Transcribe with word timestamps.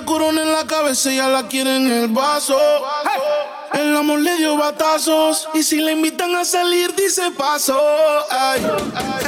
la 0.00 0.04
corona 0.04 0.42
en 0.42 0.50
la 0.50 0.66
cabeza, 0.66 1.12
ella 1.12 1.28
la 1.28 1.46
quiere 1.46 1.76
en 1.76 1.86
el 1.86 2.08
vaso. 2.08 2.58
El 3.72 3.96
amor 3.96 4.18
le 4.18 4.36
dio 4.38 4.56
batazos 4.56 5.48
y 5.54 5.62
si 5.62 5.76
le 5.76 5.92
invitan 5.92 6.34
a 6.34 6.44
salir 6.44 6.92
dice 6.96 7.30
paso. 7.30 7.80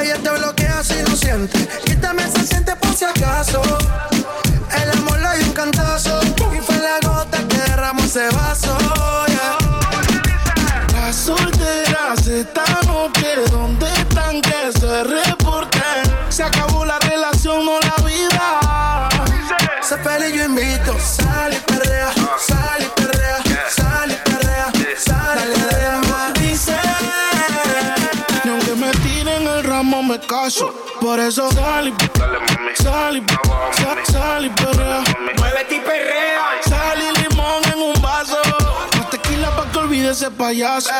Ella 0.00 0.18
te 0.20 0.30
bloquea 0.30 0.82
si 0.82 0.94
no 1.04 1.14
siente, 1.14 1.68
quítame 1.84 2.28
se 2.28 2.44
siente 2.44 2.74
por 2.76 2.92
si 2.94 3.04
acaso. 3.04 3.62
El 4.82 4.90
amor 4.90 5.20
le 5.20 5.38
dio 5.38 5.46
un 5.46 5.52
cantazo 5.52 6.20
y 6.56 6.60
fue 6.60 6.78
la 6.78 6.98
gota 7.08 7.38
que 7.48 7.58
derramó 7.58 8.02
ese 8.02 8.28
vaso. 8.30 8.76
Las 10.94 11.14
solteras 11.14 12.26
están 12.26 13.12
que 13.12 13.50
¿dónde 13.52 13.86
están 13.86 14.42
que 14.42 14.72
se 14.80 15.04
reporten? 15.04 15.25
Caso. 30.46 30.72
Por 31.00 31.18
eso 31.18 31.50
sal 31.50 31.88
y 31.88 32.82
sal 32.82 33.16
y 33.16 34.12
sal 34.12 34.46
y 34.46 34.50
perrea. 34.50 35.02
Muévete 35.38 35.76
y 35.76 35.80
perrea. 35.80 36.42
Sal 36.64 36.98
y 37.02 37.20
limón 37.20 37.62
en 37.72 37.80
un 37.82 38.00
vaso. 38.00 38.38
Más 38.96 39.10
tequila 39.10 39.50
pa' 39.56 39.66
que 39.72 39.78
olvide 39.78 40.10
ese 40.10 40.30
payaso. 40.30 40.90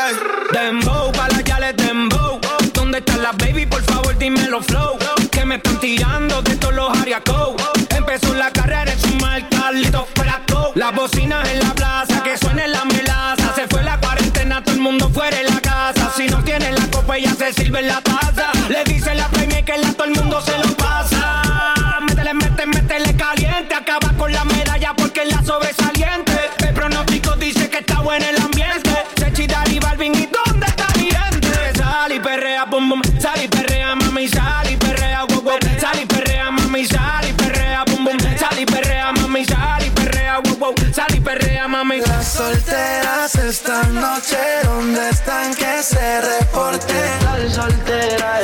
Dembow, 0.53 1.13
pa' 1.13 1.29
la 1.29 1.41
yale 1.43 1.73
dembow. 1.75 2.41
¿Dónde 2.87 2.99
están 2.99 3.21
las 3.21 3.37
baby? 3.37 3.67
Por 3.67 3.83
favor, 3.83 4.17
dímelo 4.17 4.63
flow. 4.63 4.97
Que 5.33 5.45
me 5.45 5.57
están 5.57 5.81
tirando 5.81 6.41
de 6.41 6.55
todos 6.55 6.73
los 6.73 6.97
ariacos. 6.97 7.61
Empezó 7.89 8.33
la 8.33 8.53
carrera, 8.53 8.93
es 8.93 9.03
un 9.03 9.19
mal 9.19 9.45
Carlito 9.49 10.07
Fraco. 10.15 10.71
Las 10.77 10.95
bocinas 10.95 11.49
en 11.49 11.59
la 11.59 11.75
plaza, 11.75 12.23
que 12.23 12.39
suene 12.39 12.69
la 12.69 12.85
melaza. 12.85 13.53
Se 13.57 13.67
fue 13.67 13.83
la 13.83 13.99
cuarentena, 13.99 14.63
todo 14.63 14.77
el 14.77 14.83
mundo 14.83 15.11
fuera 15.11 15.37
de 15.37 15.43
la 15.51 15.61
casa. 15.61 16.13
Si 16.17 16.29
no 16.29 16.45
tiene 16.45 16.71
la 16.71 16.87
copa, 16.87 17.19
ya 17.19 17.35
se 17.35 17.53
sirve 17.55 17.81
en 17.81 17.89
la 17.89 18.01
taza. 18.03 18.53
Le 18.69 18.85
dice 18.85 19.17
la 19.17 19.29
que 19.31 19.79
la 19.79 19.93
todo 19.95 20.05
el 20.05 20.13
mundo 20.13 20.41
se 20.41 20.57
lo 20.57 20.73
pasa. 20.77 21.43
Métele, 22.09 22.35
métele, 22.35 22.67
métele 22.67 23.17
caliente. 23.17 23.75
Acaba 23.75 24.13
con 24.17 24.31
la 24.31 24.45
medalla 24.45 24.95
porque 24.97 25.23
es 25.23 25.35
la 25.35 25.43
sobresaliente. 25.43 26.39
El 26.59 26.73
pronóstico 26.73 27.35
dice 27.35 27.69
que 27.69 27.79
está 27.79 27.99
bueno 27.99 28.25
el 28.27 28.41
ambiente. 28.41 28.93
Se 29.17 29.33
chida 29.33 29.65
y 29.73 29.81
Balvin, 29.81 30.15
Sal 33.27 33.43
y 33.43 33.49
perrea, 33.49 33.97
mami, 33.97 34.29
sal 34.29 34.71
y 34.71 34.77
perrea, 34.77 35.25
wow, 35.25 35.43
wow. 35.43 35.59
Sal 35.81 35.99
y 36.01 36.07
perrea, 36.07 36.49
mami, 36.53 36.87
sal 36.87 37.29
y 37.29 37.33
perrea, 37.33 37.83
bum 37.85 38.05
bum. 38.05 38.17
Sal 38.39 38.57
y 38.57 38.65
perrea, 38.65 39.11
mami, 39.11 39.45
sal 39.45 39.85
y 39.85 39.91
perrea, 39.91 40.39
wow, 40.45 40.57
wow. 40.59 40.75
Sal 40.95 41.13
y 41.13 41.19
perrea, 41.19 41.67
mami. 41.67 42.03
Las 42.03 42.29
solteras 42.29 43.35
esta 43.35 43.83
noche, 43.89 44.39
¿dónde 44.63 45.09
están 45.09 45.53
que 45.57 45.83
se 45.83 46.21
reporten? 46.21 46.97
Estar 46.97 47.51
soltera 47.51 48.43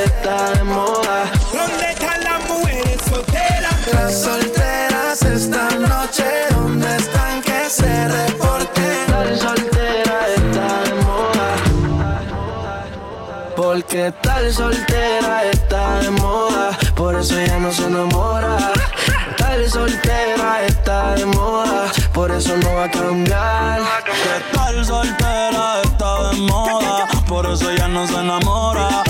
Porque 14.03 14.17
estar 14.17 14.53
soltera 14.53 15.45
está 15.53 16.00
de 16.00 16.11
moda. 16.11 16.77
Por 16.96 17.14
eso 17.14 17.39
ella 17.39 17.58
no 17.61 17.70
se 17.70 17.86
enamora. 17.86 18.73
Estar 19.30 19.68
soltera 19.68 20.67
está 20.67 21.14
de 21.14 21.27
moda. 21.27 21.92
Por 22.12 22.33
eso 22.33 22.57
no 22.57 22.74
va 22.74 22.85
a 22.85 22.91
cambiar. 22.91 23.80
Estar 23.80 24.85
soltera 24.85 25.83
está 25.85 26.30
de 26.30 26.36
moda, 26.39 27.07
por 27.29 27.46
eso 27.46 27.70
ella 27.70 27.86
no 27.86 28.05
se 28.08 28.14
enamora. 28.14 29.05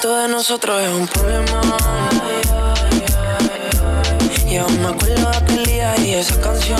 Esto 0.00 0.16
de 0.16 0.28
nosotros 0.28 0.80
es 0.80 0.88
un 0.88 1.06
problema. 1.08 1.60
Y 4.48 4.56
aún 4.56 4.80
me 4.80 4.88
acuerdo 4.88 5.30
de 5.30 5.36
aquel 5.36 5.66
día 5.66 5.94
y 5.98 6.14
esa 6.14 6.40
canción. 6.40 6.78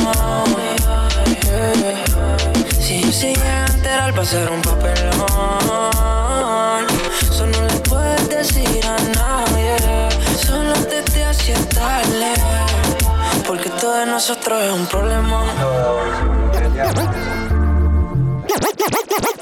Si 2.81 3.03
yo 3.03 3.13
se 3.13 3.35
llega 3.35 3.65
a 3.65 3.67
enterar 3.67 4.19
va 4.19 4.23
a 4.23 4.51
un 4.51 4.63
papelón 4.63 5.27
Eso 7.21 7.47
no 7.47 7.61
le 7.67 7.81
puedes 7.91 8.29
decir 8.31 8.87
a 8.87 8.97
nadie 9.19 9.77
Solo 10.39 10.73
te 10.87 11.25
hacía 11.25 11.59
tarde 11.69 12.33
Porque 13.47 13.69
todo 13.69 13.97
de 13.97 14.07
nosotros 14.07 14.63
es 14.63 14.73
un 14.73 14.87
problema 14.87 15.45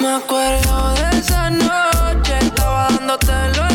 Me 0.01 0.09
acuerdo 0.15 0.95
de 0.95 1.19
esa 1.19 1.51
noche 1.51 2.39
Estaba 2.41 2.89
dándotelo 2.91 3.63
en 3.63 3.68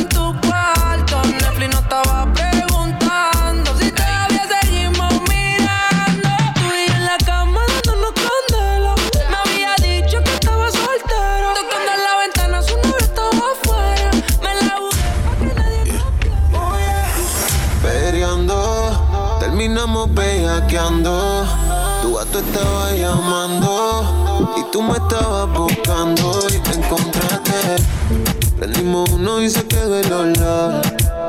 Tu 20.84 22.14
gato 22.14 22.40
estaba 22.40 22.92
llamando 22.92 24.04
y 24.58 24.70
tú 24.70 24.82
me 24.82 24.98
estabas 24.98 25.48
buscando 25.58 26.38
y 26.50 26.60
te 26.60 26.74
encontraste. 26.74 27.78
Prendimos 28.60 29.10
uno 29.12 29.42
y 29.42 29.50
se 29.50 29.66
quedó 29.66 29.98
el 29.98 30.12
olor. 30.12 30.82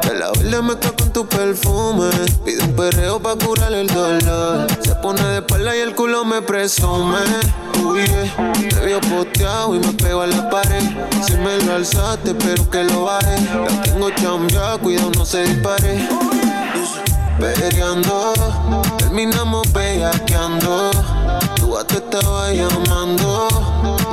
De 0.02 0.18
la 0.18 0.32
verde 0.32 0.60
mezcla 0.60 0.90
con 0.98 1.12
tu 1.12 1.24
perfume. 1.28 2.10
Pide 2.44 2.64
un 2.64 2.74
perreo 2.74 3.20
pa' 3.20 3.36
curar 3.36 3.72
el 3.72 3.86
dolor. 3.86 4.66
Se 4.82 4.92
pone 4.96 5.22
de 5.22 5.36
espalda 5.36 5.76
y 5.76 5.80
el 5.80 5.94
culo 5.94 6.24
me 6.24 6.42
presume. 6.42 7.20
Uy, 7.80 8.04
yeah. 8.06 8.52
te 8.54 8.86
vio 8.86 9.00
posteado 9.02 9.76
y 9.76 9.78
me 9.78 9.92
pego 9.92 10.22
a 10.22 10.26
la 10.26 10.50
pared. 10.50 10.82
Si 11.24 11.34
me 11.34 11.58
lo 11.58 11.74
alzaste, 11.74 12.30
espero 12.30 12.68
que 12.70 12.82
lo 12.82 13.04
baje. 13.04 13.36
La 13.70 13.82
tengo 13.82 14.10
chambeada, 14.10 14.78
cuidado 14.78 15.12
no 15.16 15.24
se 15.24 15.44
dispare 15.44 16.08
peleando. 17.38 18.32
Terminamos 18.98 19.72
bellaqueando. 19.72 20.90
Tú 21.56 21.76
a 21.76 21.84
te 21.84 21.96
estaba 21.96 22.52
llamando. 22.52 23.48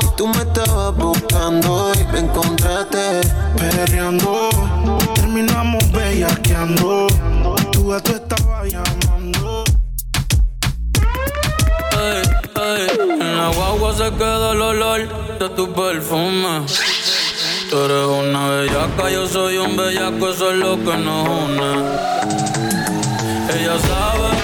Y 0.01 0.15
tú 0.15 0.27
me 0.27 0.41
estabas 0.41 0.95
buscando. 0.95 1.91
Y 1.99 2.11
me 2.11 2.19
encontraste 2.19 3.21
peleando. 3.57 4.49
Terminamos 5.15 5.91
bellaqueando. 5.91 7.07
Tú 7.71 7.93
a 7.93 7.99
te 7.99 8.13
estaba 8.13 8.65
llamando. 8.65 9.63
Hey. 11.93 12.41
En 13.19 13.37
la 13.37 13.47
guagua 13.49 13.93
se 13.93 14.11
queda 14.11 14.51
el 14.51 14.61
olor 14.61 15.39
de 15.39 15.49
tu 15.49 15.73
perfume. 15.73 16.65
Tú 17.69 17.77
eres 17.79 18.05
una 18.05 18.49
bellaca, 18.49 19.09
yo 19.09 19.25
soy 19.27 19.57
un 19.57 19.77
bellaco, 19.77 20.29
eso 20.29 20.51
es 20.51 20.57
lo 20.57 20.75
que 20.75 20.97
nos 20.97 21.27
une. 21.27 22.70
Ella 23.53 23.77
sabe 23.79 24.40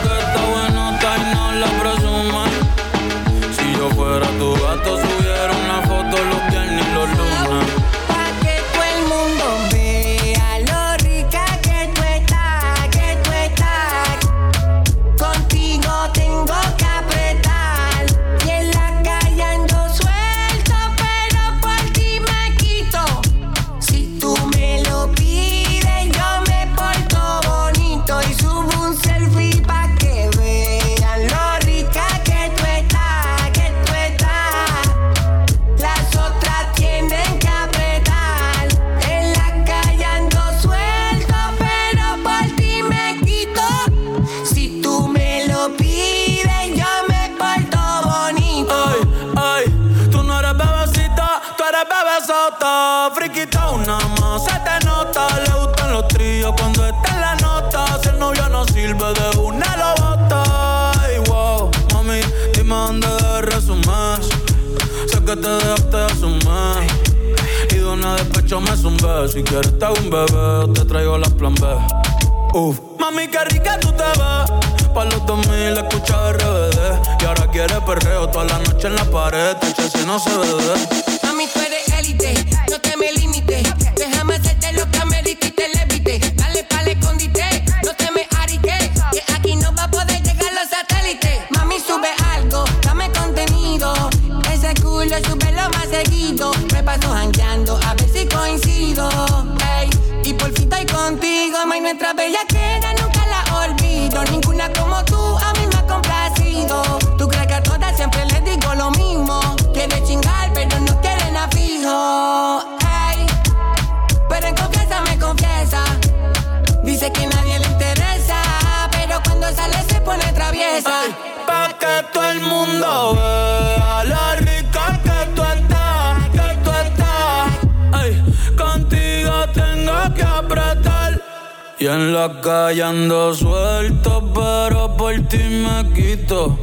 En 131.89 132.13
la 132.13 132.41
calle 132.41 132.83
ando 132.83 133.33
suelto, 133.33 134.21
pero 134.35 134.97
por 134.97 135.13
ti 135.29 135.37
me 135.37 135.93
quito. 135.93 136.59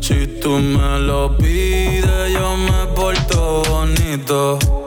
Si 0.00 0.38
tú 0.40 0.50
me 0.50 1.00
lo 1.00 1.36
pides, 1.36 2.32
yo 2.32 2.56
me 2.56 2.86
porto 2.94 3.62
bonito. 3.68 4.79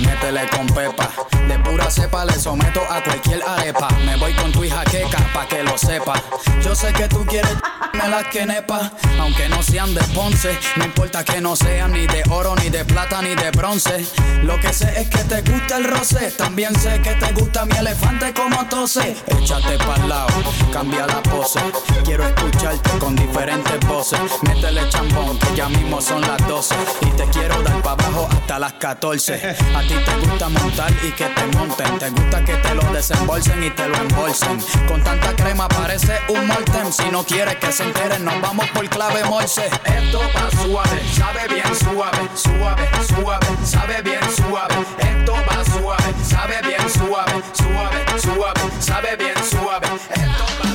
métele 0.00 0.48
con 0.50 0.66
pepa. 0.66 1.35
De 1.48 1.58
pura 1.60 1.90
cepa 1.90 2.24
le 2.24 2.32
someto 2.32 2.80
a 2.90 3.02
cualquier 3.02 3.42
arepa. 3.46 3.88
Me 4.04 4.16
voy 4.16 4.32
con 4.34 4.52
tu 4.52 4.64
hija 4.64 4.84
queca 4.84 5.18
pa' 5.32 5.46
que 5.46 5.62
lo 5.62 5.76
sepa. 5.78 6.14
Yo 6.62 6.74
sé 6.74 6.92
que 6.92 7.08
tú 7.08 7.24
quieres 7.26 7.56
me 7.92 8.08
las 8.08 8.24
que 8.28 8.44
nepa. 8.46 8.92
Aunque 9.20 9.48
no 9.48 9.62
sean 9.62 9.94
de 9.94 10.02
Ponce, 10.14 10.58
no 10.76 10.84
importa 10.84 11.24
que 11.24 11.40
no 11.40 11.56
sean 11.56 11.92
ni 11.92 12.06
de 12.06 12.22
oro, 12.30 12.54
ni 12.56 12.68
de 12.68 12.84
plata, 12.84 13.22
ni 13.22 13.34
de 13.34 13.50
bronce. 13.50 14.06
Lo 14.42 14.58
que 14.60 14.72
sé 14.72 15.00
es 15.00 15.08
que 15.08 15.24
te 15.24 15.42
gusta 15.42 15.76
el 15.76 15.84
roce. 15.84 16.30
También 16.32 16.74
sé 16.78 17.00
que 17.00 17.14
te 17.14 17.32
gusta 17.32 17.64
mi 17.64 17.76
elefante 17.76 18.32
como 18.34 18.66
tose. 18.66 19.16
Échate 19.26 19.78
pa'l 19.78 20.08
lado, 20.08 20.28
cambia 20.72 21.06
la 21.06 21.22
pose. 21.22 21.60
Quiero 22.04 22.26
escucharte 22.26 22.90
con 22.98 23.16
diferentes 23.16 23.80
voces. 23.86 24.20
Métele 24.42 24.88
champón 24.88 25.38
que 25.38 25.56
ya 25.56 25.68
mismo 25.68 26.00
son 26.00 26.20
las 26.20 26.46
12. 26.46 26.74
Y 27.02 27.10
te 27.10 27.24
quiero 27.30 27.62
dar 27.62 27.82
pa' 27.82 27.92
abajo 27.92 28.28
hasta 28.30 28.58
las 28.58 28.72
14. 28.74 29.34
A 29.74 29.80
ti 29.82 29.94
te 30.04 30.26
gusta 30.26 30.48
montar 30.48 30.92
y 31.02 31.10
que 31.12 31.24
te 31.36 31.46
monten. 31.56 31.98
Te 31.98 32.10
gusta 32.10 32.44
que 32.44 32.54
te 32.54 32.74
lo 32.74 32.82
desembolsen 32.92 33.62
y 33.62 33.70
te 33.70 33.88
lo 33.88 33.96
embolsen. 33.96 34.58
Con 34.88 35.02
tanta 35.02 35.34
crema 35.36 35.68
parece 35.68 36.18
un 36.28 36.46
molten. 36.46 36.92
Si 36.92 37.08
no 37.10 37.24
quieres 37.24 37.56
que 37.56 37.70
se 37.70 37.84
enteren, 37.84 38.24
nos 38.24 38.40
vamos 38.40 38.68
por 38.70 38.88
clave 38.88 39.22
morse. 39.24 39.66
Esto 39.84 40.20
va 40.34 40.50
suave, 40.50 41.02
sabe 41.14 41.48
bien 41.48 41.74
suave, 41.74 42.28
suave, 42.34 42.88
suave, 43.06 43.46
sabe 43.64 44.02
bien 44.02 44.20
suave. 44.36 44.74
Esto 44.98 45.34
va 45.48 45.64
suave, 45.64 46.14
sabe 46.24 46.56
bien 46.62 46.90
suave, 46.90 47.42
suave, 47.52 48.20
suave, 48.20 48.60
sabe 48.80 49.16
bien 49.16 49.36
suave. 49.44 49.86
Esto 50.10 50.44
va 50.60 50.65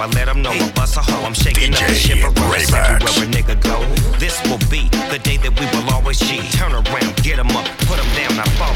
I 0.00 0.06
let 0.16 0.32
them 0.32 0.40
know 0.40 0.50
I 0.50 0.70
bust 0.72 0.96
a 0.96 1.04
hoe. 1.04 1.26
I'm 1.28 1.34
shaking 1.34 1.74
up 1.76 1.84
the 1.84 1.92
ship 1.92 2.24
around 2.24 2.40
everywhere 2.40 3.20
a 3.20 3.28
nigga 3.28 3.56
go. 3.60 3.84
This 4.16 4.40
will 4.48 4.62
be 4.72 4.88
the 5.12 5.20
day 5.20 5.36
that 5.44 5.52
we 5.60 5.68
will 5.76 5.84
always 5.92 6.16
G. 6.16 6.40
Turn 6.56 6.72
around, 6.72 7.12
get 7.20 7.36
them 7.36 7.52
up, 7.52 7.68
put 7.84 8.00
them 8.00 8.08
down, 8.16 8.32
I 8.40 8.48
fall. 8.56 8.72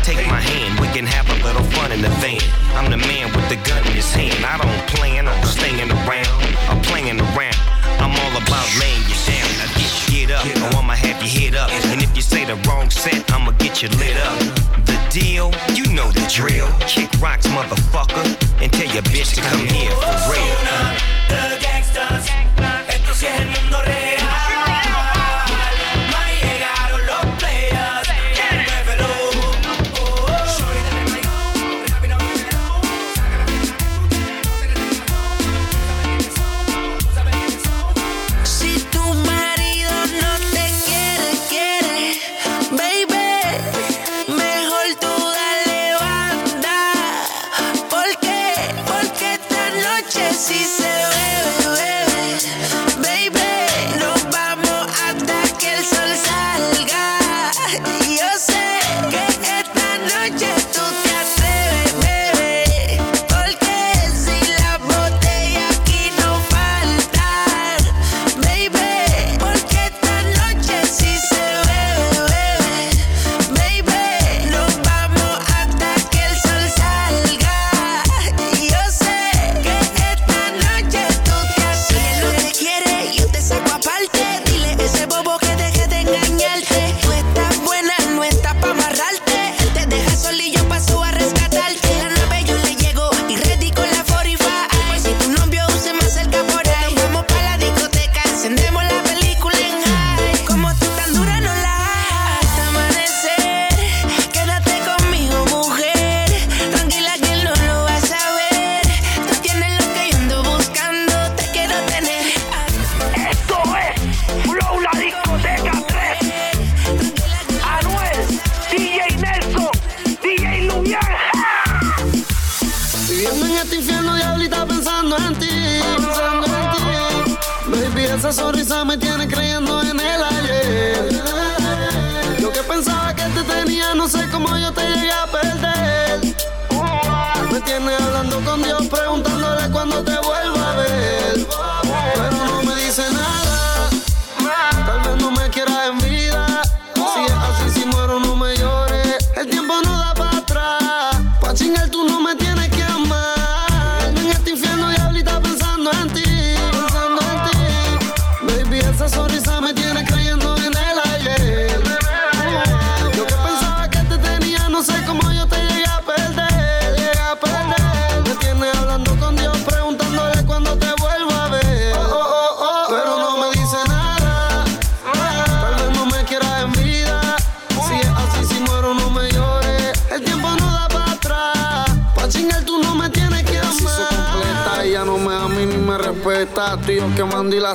Take 0.00 0.24
my 0.32 0.40
hand, 0.40 0.80
we 0.80 0.88
can 0.96 1.04
have 1.04 1.28
a 1.28 1.36
little 1.44 1.62
fun 1.76 1.92
in 1.92 2.00
the 2.00 2.08
van. 2.24 2.40
I'm 2.72 2.88
the 2.88 2.96
man 2.96 3.28
with 3.36 3.44
the 3.52 3.60
gun 3.68 3.84
in 3.84 3.92
his 3.92 4.08
hand. 4.16 4.40
I 4.48 4.56
don't 4.56 4.80
plan 4.96 5.28
on 5.28 5.36
staying 5.44 5.92
around, 5.92 6.40
I'm 6.72 6.80
playing 6.88 7.20
around. 7.20 7.60
I'm 8.00 8.16
all 8.16 8.34
about 8.40 8.64
laying 8.80 9.04
you 9.12 9.18
down. 9.28 9.44
Now 9.60 9.68
get, 9.76 9.92
get 10.08 10.28
up, 10.32 10.72
or 10.72 10.80
I'ma 10.80 10.96
have 10.96 11.20
you 11.20 11.28
hit 11.28 11.54
up. 11.54 11.68
And 11.92 12.00
if 12.00 12.16
you 12.16 12.22
say 12.22 12.48
the 12.48 12.56
wrong 12.64 12.88
set, 12.88 13.20
I'ma 13.30 13.52
get 13.60 13.82
you 13.82 13.92
lit 14.00 14.16
up. 14.16 14.40
The 14.88 14.96
deal, 15.12 15.52
you 15.74 15.84
know 15.92 16.10
the 16.10 16.26
drill. 16.32 16.68
Kick 16.88 17.10
rocks, 17.20 17.46
motherfucker, 17.48 18.24
and 18.62 18.72
tell 18.72 18.90
your 18.94 19.02
bitch 19.02 19.34
to 19.34 19.42
come 19.42 19.66
here 19.66 19.90
for 19.90 20.32
real. 20.32 21.61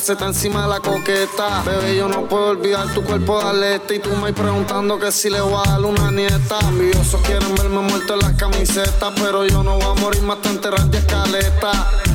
La 0.07 0.13
seta 0.13 0.25
encima 0.27 0.61
de 0.61 0.69
la 0.69 0.79
coqueta. 0.79 1.63
Bebé, 1.65 1.97
yo 1.97 2.07
no 2.07 2.27
puedo 2.27 2.47
olvidar 2.47 2.93
tu 2.93 3.03
cuerpo 3.03 3.41
de 3.41 3.49
alerta. 3.49 3.93
Y 3.93 3.99
tú 3.99 4.09
me 4.15 4.31
preguntando 4.31 4.97
que 4.97 5.11
si 5.11 5.29
le 5.29 5.41
voy 5.41 5.61
a 5.65 5.71
dar 5.71 5.81
una 5.81 6.11
nieta. 6.11 6.59
Envidiosos 6.69 7.19
quieren 7.21 7.53
verme 7.55 7.79
muerto 7.81 8.13
en 8.13 8.19
las 8.19 8.33
camisetas. 8.33 9.13
Pero 9.15 9.45
yo 9.45 9.63
no 9.63 9.75
voy 9.75 9.97
a 9.97 9.99
morir 9.99 10.21
más 10.21 10.41
te 10.41 10.49
enterrar 10.49 10.85
de 10.85 10.99
escaleta. 10.99 12.06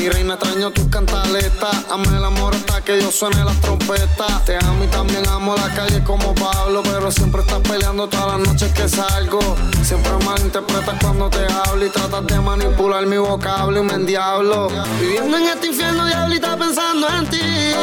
Mi 0.00 0.08
reina 0.08 0.32
extraño 0.32 0.70
tus 0.70 0.88
cantaletas. 0.88 1.84
Ame 1.90 2.16
el 2.16 2.24
amor 2.24 2.54
hasta 2.54 2.80
que 2.80 3.02
yo 3.02 3.12
suene 3.12 3.44
las 3.44 3.60
trompetas. 3.60 4.46
Te 4.46 4.56
amo 4.56 4.82
y 4.82 4.86
también 4.86 5.28
amo 5.28 5.54
la 5.54 5.74
calle 5.74 6.02
como 6.02 6.34
Pablo. 6.34 6.82
Pero 6.82 7.10
siempre 7.10 7.42
estás 7.42 7.58
peleando 7.58 8.08
todas 8.08 8.38
las 8.38 8.48
noches 8.48 8.72
que 8.72 8.88
salgo. 8.88 9.40
Siempre 9.82 10.10
malinterpretas 10.24 10.98
cuando 11.02 11.28
te 11.28 11.44
hablo 11.52 11.84
y 11.84 11.90
tratas 11.90 12.26
de 12.26 12.40
manipular 12.40 13.04
mi 13.04 13.18
vocablo 13.18 13.80
y 13.80 13.82
me 13.82 13.92
endiablo. 13.92 14.70
Viviendo 14.98 15.36
en 15.36 15.48
este 15.48 15.66
infierno, 15.66 16.06
diablita, 16.06 16.56
pensando 16.56 17.06
en 17.06 17.26
ti. 17.28 17.74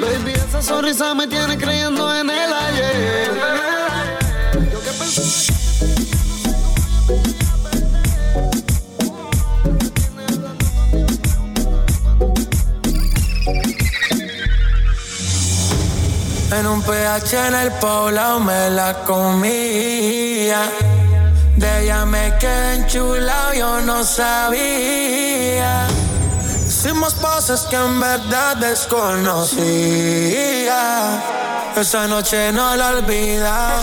Baby, 0.00 0.34
esa 0.34 0.62
sonrisa 0.62 1.14
me 1.14 1.26
tiene 1.26 1.58
creyendo 1.58 2.14
en 2.14 2.30
el 2.30 2.52
ayer. 2.52 3.77
En 16.58 16.66
un 16.66 16.82
PH 16.82 17.46
en 17.46 17.54
el 17.54 17.70
poblado 17.74 18.40
me 18.40 18.68
la 18.70 19.04
comía. 19.04 20.68
De 21.56 21.84
ella 21.84 22.04
me 22.04 22.36
quedé 22.38 22.74
enchulado, 22.74 23.54
yo 23.54 23.80
no 23.82 24.02
sabía. 24.02 25.86
Hicimos 26.66 27.14
cosas 27.14 27.64
que 27.66 27.76
en 27.76 28.00
verdad 28.00 28.56
desconocía. 28.56 29.52
Esa 31.76 32.08
noche 32.08 32.50
no 32.50 32.74
la 32.74 32.88
olvida. 32.88 33.80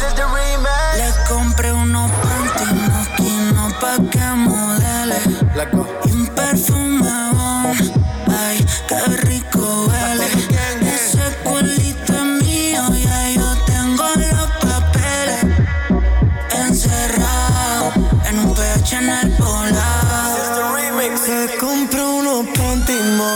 Le 0.98 1.14
compré 1.30 1.72
unos 1.72 2.12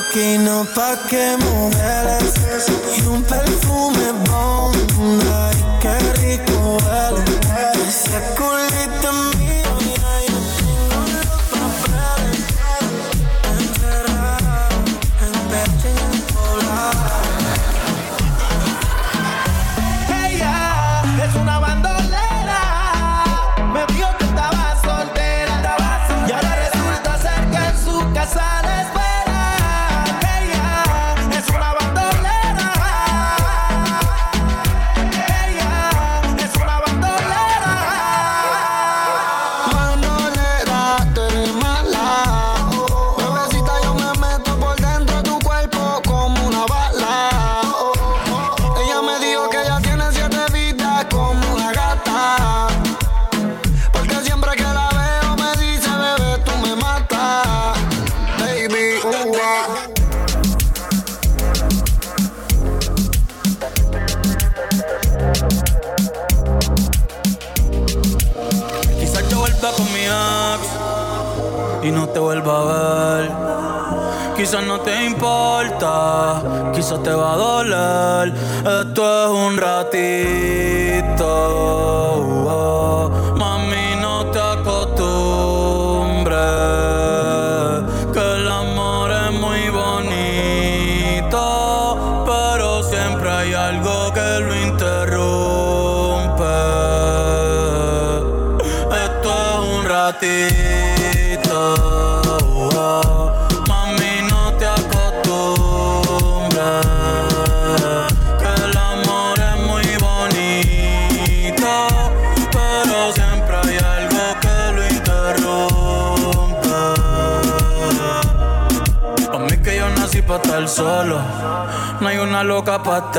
panties 0.10 0.40
moquinos 0.40 0.68
pa' 0.70 0.98
que 1.08 1.38
mujeres 1.38 2.34
Y 2.98 3.08
un 3.08 3.24
perfume 3.24 4.19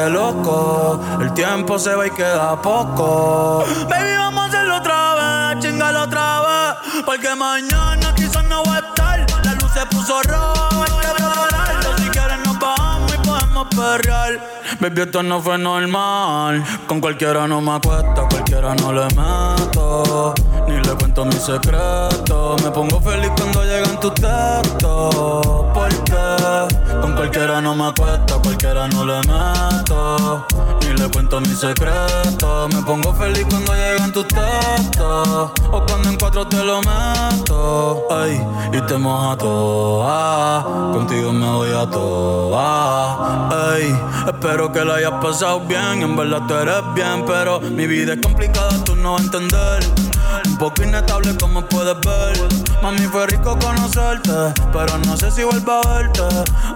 este 0.00 0.10
loco. 0.10 1.00
El 1.20 1.32
tiempo 1.34 1.78
se 1.78 1.94
va 1.94 2.06
y 2.06 2.10
queda 2.10 2.60
poco. 2.60 3.64
Baby, 3.88 4.16
vamos 4.16 4.44
a 4.44 4.46
hacerlo 4.46 4.76
otra 4.76 5.14
vez, 5.14 5.64
chingalo 5.64 6.02
otra 6.02 6.40
vez. 6.40 7.04
Porque 7.04 7.34
mañana 7.34 8.14
quizás 8.14 8.44
no 8.44 8.62
voy 8.62 8.76
a 8.76 8.78
estar. 8.78 9.26
La 9.44 9.54
luz 9.54 9.72
se 9.72 9.86
puso 9.86 10.22
roja, 10.22 10.68
hay 10.70 10.92
que 11.00 11.14
prepararlo. 11.14 11.98
Si 11.98 12.08
quieres 12.08 12.38
nos 12.44 12.58
vamos 12.58 13.14
y 13.14 13.26
podemos 13.26 13.68
perrear. 13.68 14.40
Baby, 14.80 15.02
esto 15.02 15.22
no 15.22 15.42
fue 15.42 15.58
normal. 15.58 16.64
Con 16.86 17.00
cualquiera 17.00 17.46
no 17.46 17.60
me 17.60 17.72
acuesto, 17.72 18.26
cualquiera 18.30 18.74
no 18.76 18.92
le 18.92 19.04
meto. 19.14 20.34
Ni 20.66 20.76
le 20.80 20.94
cuento 20.94 21.24
mis 21.24 21.42
secretos. 21.42 22.62
Me 22.62 22.70
pongo 22.70 23.00
feliz 23.00 23.30
cuando 23.36 23.64
llegan 23.64 24.00
tus 24.00 24.14
textos. 24.14 25.66
Porque 25.74 26.79
con 27.00 27.14
cualquiera 27.14 27.60
no 27.60 27.74
me 27.74 27.86
acuesto, 27.86 28.40
cualquiera 28.42 28.88
no 28.88 29.04
le 29.04 29.18
meto. 29.20 30.46
Ni 30.80 30.98
le 30.98 31.08
cuento 31.10 31.40
mis 31.40 31.58
secretos. 31.58 32.74
Me 32.74 32.82
pongo 32.82 33.14
feliz 33.14 33.46
cuando 33.48 33.74
llegan 33.74 34.12
tus 34.12 34.26
textos. 34.28 35.50
O 35.70 35.84
cuando 35.86 36.08
en 36.08 36.16
cuatro 36.16 36.46
te 36.46 36.62
lo 36.62 36.80
meto. 36.80 38.02
Ay, 38.10 38.40
y 38.72 38.80
te 38.82 38.96
moja 38.96 39.36
toda. 39.36 40.62
Contigo 40.92 41.32
me 41.32 41.50
voy 41.50 41.70
a 41.70 41.88
toda. 41.88 43.48
Ay, 43.72 43.94
espero 44.26 44.72
que 44.72 44.84
la 44.84 44.94
hayas 44.96 45.12
pasado 45.22 45.60
bien. 45.60 46.02
En 46.02 46.16
verdad 46.16 46.42
tú 46.46 46.54
eres 46.54 46.94
bien, 46.94 47.24
pero 47.26 47.60
mi 47.60 47.86
vida 47.86 48.14
es 48.14 48.20
complicada, 48.20 48.82
tú 48.84 48.96
no 48.96 49.12
vas 49.12 49.22
a 49.22 49.24
entender. 49.24 50.09
Un 50.46 50.56
poco 50.58 50.82
inestable 50.82 51.36
como 51.36 51.64
puedes 51.66 51.98
ver. 52.00 52.36
Mami, 52.82 53.06
fue 53.06 53.26
rico 53.26 53.58
conocerte, 53.58 54.54
pero 54.72 54.98
no 54.98 55.16
sé 55.16 55.30
si 55.30 55.44
vuelvo 55.44 55.72
a 55.72 55.80
verte. 55.94 56.22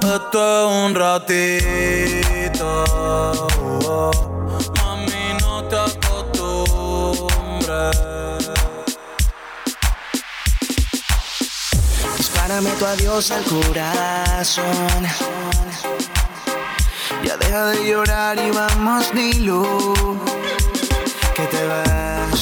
Esto 0.03 0.39
es 0.61 0.73
un 0.85 0.95
ratito. 0.95 2.85
Mami, 4.77 5.35
no 5.41 5.65
te 5.65 5.77
acostumbres. 5.77 7.25
Dispárame 12.17 12.71
tu 12.79 12.87
adiós 12.87 13.31
al 13.31 13.45
corazón. 13.45 14.65
Ya 17.25 17.37
deja 17.39 17.67
de 17.67 17.87
llorar 17.89 18.39
y 18.39 18.51
vamos, 18.51 19.15
Nilu. 19.15 20.21
Que 21.35 21.47
te 21.47 21.67
vas, 21.67 22.34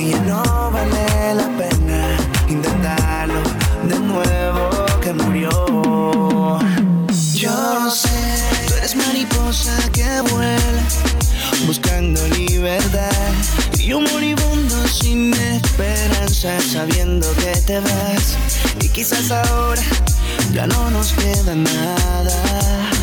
que 0.00 0.08
ya 0.08 0.20
no 0.20 0.42
vale 0.70 1.34
la 1.34 1.48
pena 1.58 2.16
intentarlo 2.48 3.42
de 3.84 3.98
nuevo, 3.98 4.70
que 5.02 5.12
murió. 5.12 6.58
Yo 7.34 7.90
sé, 7.90 8.20
tú 8.66 8.74
eres 8.74 8.96
mariposa 8.96 9.76
que 9.92 10.08
vuela, 10.32 10.82
buscando 11.66 12.26
libertad. 12.28 13.10
Y 13.78 13.88
yo 13.88 14.00
moribundo 14.00 14.76
sin 14.88 15.34
esperanza, 15.34 16.58
sabiendo 16.60 17.26
que 17.34 17.52
te 17.66 17.80
vas. 17.80 18.38
Y 18.80 18.88
quizás 18.88 19.30
ahora 19.30 19.82
ya 20.54 20.66
no 20.66 20.90
nos 20.90 21.12
queda 21.12 21.54
nada. 21.54 22.36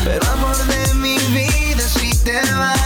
Pero 0.04 0.26
amor 0.32 0.56
de 0.66 0.94
mi 0.94 1.18
vida, 1.36 1.84
si 1.86 2.10
te 2.24 2.40
vas, 2.54 2.77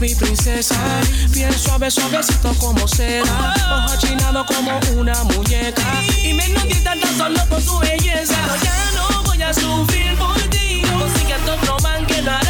mi 0.00 0.14
princesa. 0.14 0.76
Bien 1.30 1.52
suave, 1.52 1.90
suavecito 1.90 2.54
como 2.54 2.88
seda. 2.88 3.54
Ojo 3.86 3.96
chinado 3.98 4.44
como 4.46 4.80
una 4.98 5.22
muñeca. 5.24 5.82
Y 6.24 6.32
me 6.32 6.48
tan 6.82 7.00
solo 7.18 7.40
con 7.48 7.62
tu 7.62 7.78
belleza. 7.80 8.34
Pero 8.46 8.62
ya 8.64 8.90
no 8.94 9.22
voy 9.24 9.42
a 9.42 9.52
sufrir 9.52 10.16
por 10.16 10.40
ti. 10.48 10.82
Consigue 10.90 11.34
otro 11.34 11.76
man 11.82 12.06
que 12.06 12.22
lo 12.22 12.49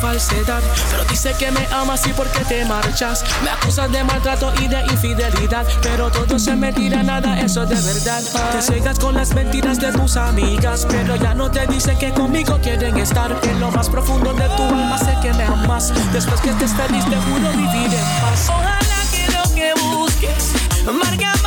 falsedad. 0.00 0.62
Pero 0.90 1.04
dice 1.04 1.34
que 1.38 1.50
me 1.50 1.66
amas 1.72 2.06
y 2.06 2.12
por 2.12 2.28
qué 2.28 2.44
te 2.44 2.64
marchas. 2.64 3.24
Me 3.42 3.50
acusas 3.50 3.90
de 3.92 4.02
maltrato 4.04 4.52
y 4.60 4.68
de 4.68 4.80
infidelidad. 4.86 5.66
Pero 5.82 6.10
todo 6.10 6.38
se 6.38 6.56
mentira, 6.56 7.02
nada, 7.02 7.40
eso 7.40 7.64
es 7.64 7.68
de 7.68 7.80
verdad. 7.80 8.22
Te 8.52 8.62
cegas 8.62 8.98
con 8.98 9.14
las 9.14 9.34
mentiras 9.34 9.78
de 9.78 9.92
tus 9.92 10.16
amigas. 10.16 10.86
Pero 10.88 11.16
ya 11.16 11.34
no 11.34 11.50
te 11.50 11.66
dicen 11.66 11.98
que 11.98 12.12
conmigo 12.12 12.58
quieren 12.62 12.96
estar. 12.98 13.36
En 13.42 13.60
lo 13.60 13.70
más 13.70 13.88
profundo 13.88 14.32
de 14.32 14.48
tu 14.56 14.62
alma 14.62 14.98
sé 14.98 15.16
que 15.22 15.32
me 15.34 15.44
amas. 15.44 15.92
Después 16.12 16.40
que 16.40 16.50
te 16.52 16.66
juro 16.66 17.50
vivir 17.52 17.94
en 17.94 18.20
paz. 18.22 18.48
Ojalá 18.48 19.00
que 19.10 19.26
lo 19.32 19.54
que 19.54 19.72
busques 19.80 20.52
marque 20.92 21.39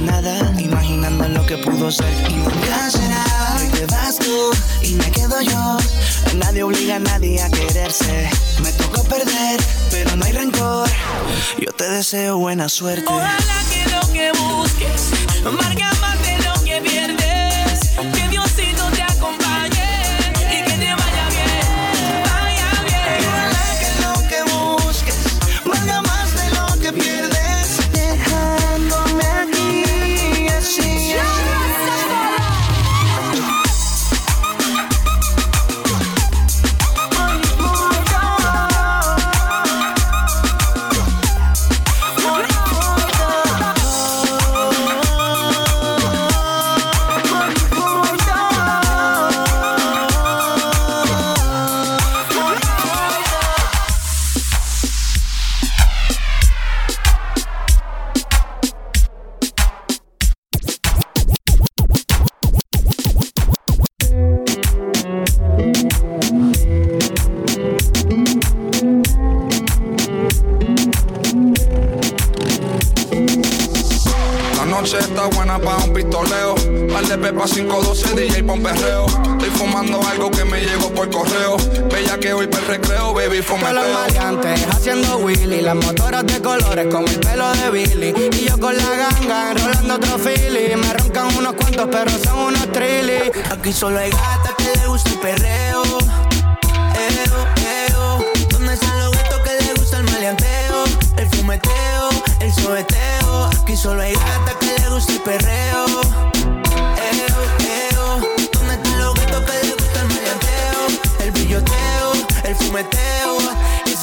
nada, 0.00 0.52
imaginando 0.58 1.28
lo 1.28 1.46
que 1.46 1.56
pudo 1.58 1.90
ser. 1.90 2.12
Y 2.28 2.34
nunca 2.34 2.90
será. 2.90 3.24
Hoy 3.58 3.68
te 3.68 3.86
vas 3.86 4.18
tú 4.18 4.50
y 4.82 4.94
me 4.94 5.10
quedo 5.10 5.40
yo. 5.42 5.78
Nadie 6.36 6.62
obliga 6.62 6.96
a 6.96 7.00
nadie 7.00 7.42
a 7.42 7.50
quererse. 7.50 8.30
Me 8.62 8.72
tocó 8.72 9.04
perder, 9.04 9.60
pero 9.90 10.16
no 10.16 10.24
hay 10.24 10.32
rencor. 10.32 10.88
Yo 11.58 11.72
te 11.72 11.88
deseo 11.88 12.38
buena 12.38 12.68
suerte. 12.68 13.04
Ojalá 13.06 13.64
que 13.72 13.90
lo 13.90 14.12
que 14.12 14.32
busques 14.32 15.10
marque 15.52 15.82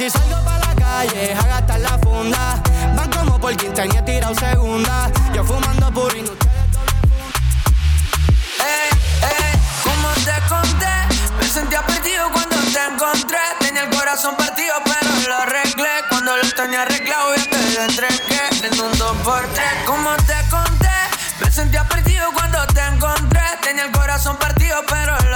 Salgo 0.10 0.42
pa' 0.46 0.58
la 0.60 0.74
calle 0.74 1.34
a 1.34 1.44
gastar 1.48 1.82
la 1.82 1.98
funda, 2.00 2.62
van 2.96 3.12
como 3.12 3.38
por 3.42 3.54
quinceañera 3.58 4.06
tirado 4.06 4.36
segunda. 4.36 5.12
Yo 5.34 5.44
fumando 5.44 5.92
purín, 5.92 6.24
ustedes. 6.24 6.56
Eh, 8.64 8.90
eh, 9.24 9.52
como 9.84 10.08
te 10.24 10.38
conté, 10.48 10.96
me 11.38 11.48
sentía 11.50 11.82
perdido 11.86 12.30
cuando 12.32 12.56
te 12.56 12.80
encontré. 12.90 13.38
Tenía 13.60 13.84
el 13.84 13.90
corazón 13.90 14.38
partido, 14.38 14.76
pero 14.86 15.10
lo 15.28 15.38
arreglé. 15.40 15.90
Cuando 16.10 16.38
lo 16.38 16.52
tenía 16.52 16.84
arreglado, 16.84 17.36
ya 17.36 17.50
te 17.50 17.72
lo 17.76 17.84
entregué 17.84 18.42
en 18.64 18.80
un 18.80 18.98
dos 18.98 19.18
por 19.26 19.46
tres. 19.56 19.74
Como 19.86 20.16
te 20.26 20.38
conté, 20.50 20.98
me 21.42 21.52
sentía 21.52 21.84
perdido 21.84 22.32
cuando 22.32 22.66
te 22.68 22.80
encontré. 22.80 23.42
Tenía 23.62 23.84
el 23.84 23.92
corazón 23.92 24.38
partido, 24.38 24.78
pero 24.88 25.27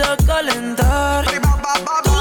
a 0.00 0.16
calentar. 0.16 2.17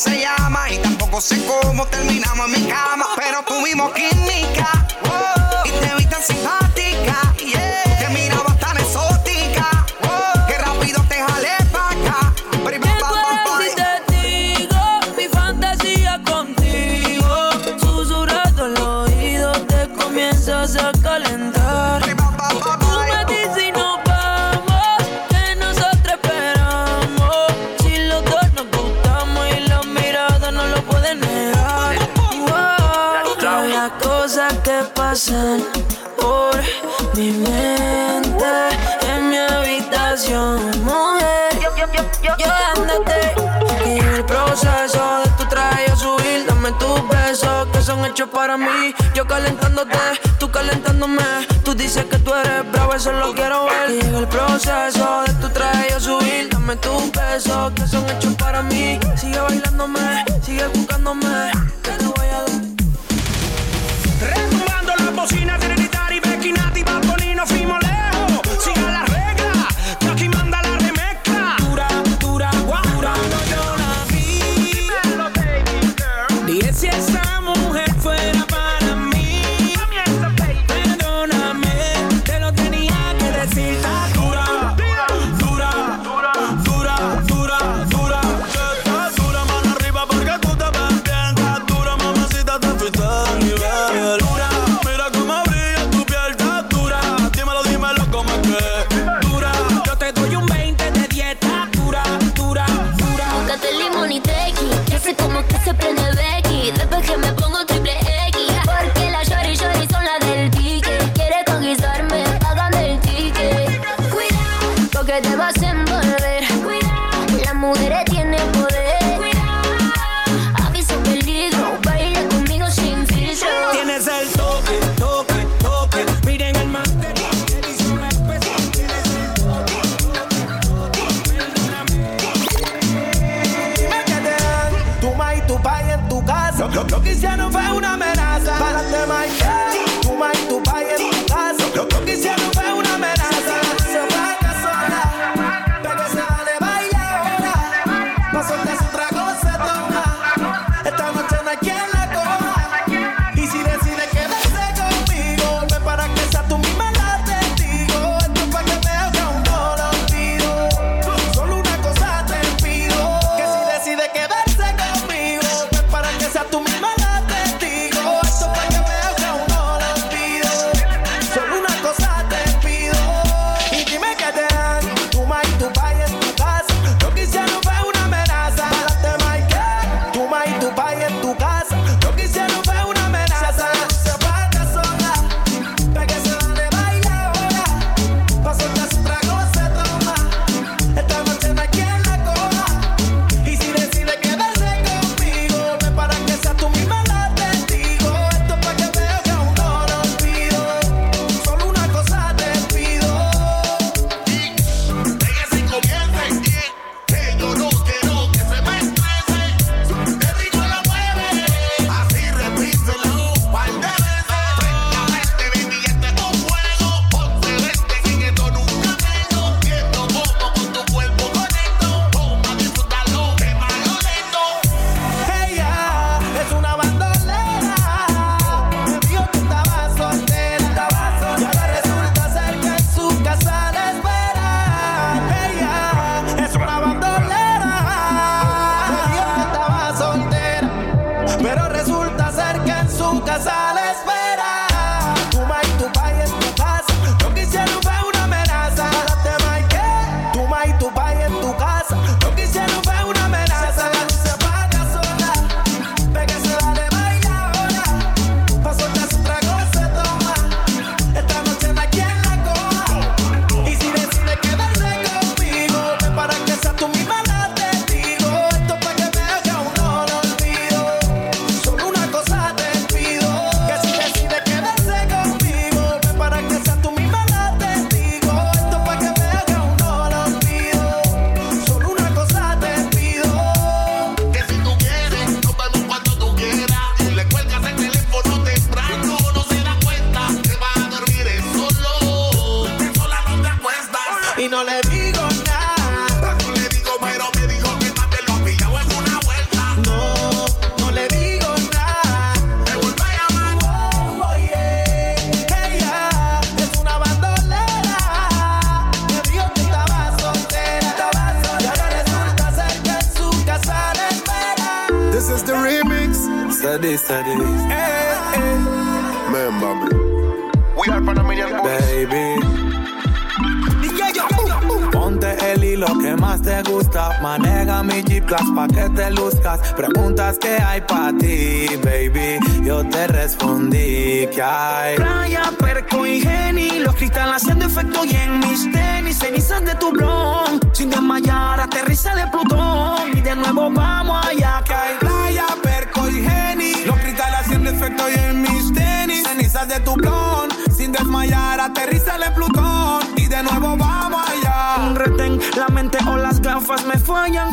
se 0.00 0.18
llama 0.18 0.70
y 0.70 0.78
tampoco 0.78 1.20
sé 1.20 1.44
cómo 1.44 1.86
terminamos 1.88 2.46
en 2.46 2.52
mi 2.52 2.68
cama, 2.70 3.04
pero 3.16 3.42
tuvimos 3.42 3.92
química. 3.92 4.79
para 48.40 48.56
mí. 48.56 48.94
Yo 49.14 49.26
calentándote, 49.26 49.98
tú 50.38 50.50
calentándome. 50.50 51.22
Tú 51.62 51.74
dices 51.74 52.06
que 52.06 52.18
tú 52.18 52.32
eres 52.32 52.72
bravo, 52.72 52.94
eso 52.94 53.12
lo 53.12 53.34
quiero 53.34 53.66
ver. 53.66 53.90
Y 53.90 54.16
el 54.16 54.26
proceso 54.28 55.24
de 55.26 55.34
tu 55.34 55.48
traje 55.50 55.88
yo 55.90 56.00
subir. 56.00 56.48
Dame 56.48 56.74
tus 56.76 57.12
besos 57.12 57.72
que 57.72 57.86
son 57.86 58.08
hechos 58.08 58.34
para 58.36 58.62
mí. 58.62 58.98
Sigue 59.16 59.38
bailándome, 59.38 60.24
sigue 60.42 60.66
buscándome 60.68 61.79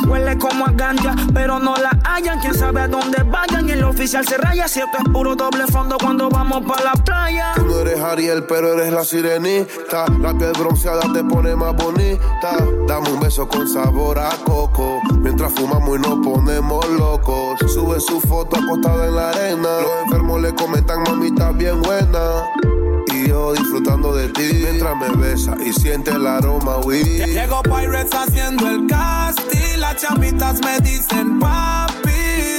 Huele 0.08 0.38
como 0.38 0.66
a 0.66 0.72
ganja, 0.72 1.16
pero 1.34 1.60
no 1.60 1.76
la 1.76 1.92
hallan. 2.04 2.40
Quién 2.40 2.54
sabe 2.54 2.82
a 2.82 2.88
dónde 2.88 3.24
vayan. 3.24 3.68
Y 3.70 3.74
el 3.74 3.84
oficial 3.84 4.26
se 4.28 4.38
raya. 4.38 4.68
Si 4.68 4.80
esto 4.80 4.98
es 4.98 5.04
puro 5.12 5.36
doble 5.36 5.68
fondo 5.68 5.98
cuando 6.00 6.30
vamos 6.30 6.64
pa' 6.66 6.82
la 6.84 6.94
playa. 6.94 7.54
Tú 7.56 7.66
no 7.66 7.80
eres 7.80 8.00
Ariel, 8.00 8.46
pero 8.46 8.74
eres 8.74 8.92
la 8.92 9.04
sirenita. 9.04 10.06
La 10.20 10.34
piel 10.38 10.54
bronceada 10.58 11.02
te 11.14 11.24
pone 11.24 11.56
más 11.56 11.76
bonita. 11.76 12.58
Dame 12.88 13.12
un 13.12 13.20
beso 13.20 13.48
con 13.48 13.68
sabor 13.68 14.18
a 14.20 14.30
coco. 14.46 15.02
Mientras 15.20 15.54
fumamos 15.54 15.98
y 15.98 16.02
nos 16.02 16.26
ponemos 16.26 16.88
locos. 16.90 17.60
Sube 17.72 18.00
su 18.00 18.20
foto 18.22 18.58
acostada 18.58 19.08
en 19.08 19.16
la 19.16 19.30
arena. 19.30 19.70
Los 19.82 20.04
enfermos 20.06 20.42
le 20.42 20.56
comentan, 20.56 21.04
mamita 21.04 21.52
bien 21.52 21.82
buena. 21.82 22.20
Y 23.14 23.30
yo 23.30 23.54
disfrutando 23.54 24.14
de 24.14 24.30
ti 24.30 24.50
mientras 24.54 24.96
me 24.96 25.10
besa 25.16 25.56
y 25.66 25.72
siente 25.74 26.12
el 26.12 26.28
aroma, 26.28 26.78
we. 26.78 27.04
Llegó 27.04 27.62
Pirates 27.64 28.14
haciendo 28.14 28.68
el 28.68 28.86
casting. 28.88 29.57
Chamitas 29.98 30.60
me 30.62 30.80
dicen 30.82 31.40
papi. 31.40 32.12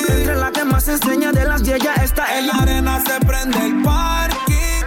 Entre 0.08 0.34
la 0.34 0.50
que 0.50 0.64
más 0.64 0.88
enseña 0.88 1.30
de 1.30 1.44
las 1.44 1.62
yeyas 1.62 2.02
está 2.02 2.36
En 2.36 2.48
la 2.48 2.54
arena 2.54 3.00
se 3.06 3.24
prende 3.24 3.58
el 3.64 3.80
parking. 3.82 4.82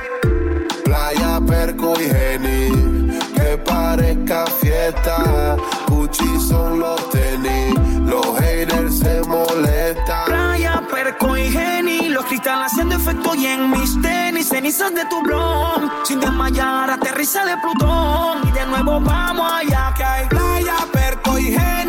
Playa, 0.84 1.40
perco 1.48 1.94
y 1.98 2.10
geni. 2.10 3.20
Que 3.34 3.58
parezca 3.58 4.46
fiesta. 4.48 5.56
Gucci 5.88 6.40
son 6.42 6.80
los 6.80 7.10
tenis. 7.12 7.74
Los 8.06 8.38
haters 8.40 9.00
se 9.00 9.22
molestan. 9.22 10.26
playa, 10.26 10.84
perco 10.92 11.38
y 11.38 11.50
geni. 11.50 12.10
Los 12.10 12.26
cristales 12.26 12.74
haciendo 12.74 12.96
efecto 12.96 13.34
y 13.34 13.46
en 13.46 13.72
mis 13.72 14.02
tenis, 14.02 14.50
cenizas 14.50 14.94
de 14.94 15.06
tu 15.06 15.22
blon. 15.24 15.90
Sin 16.04 16.20
desmayar, 16.20 16.90
aterriza 16.90 17.46
de 17.46 17.56
Plutón 17.58 18.46
y 18.50 18.52
de 18.52 18.66
nuevo 18.66 19.00
vamos 19.00 19.50
allá 19.54 19.94
que 19.96 20.04
hay. 20.04 20.28
Playa, 20.28 20.76
perco 20.92 21.40
y 21.40 21.54
geni. 21.54 21.81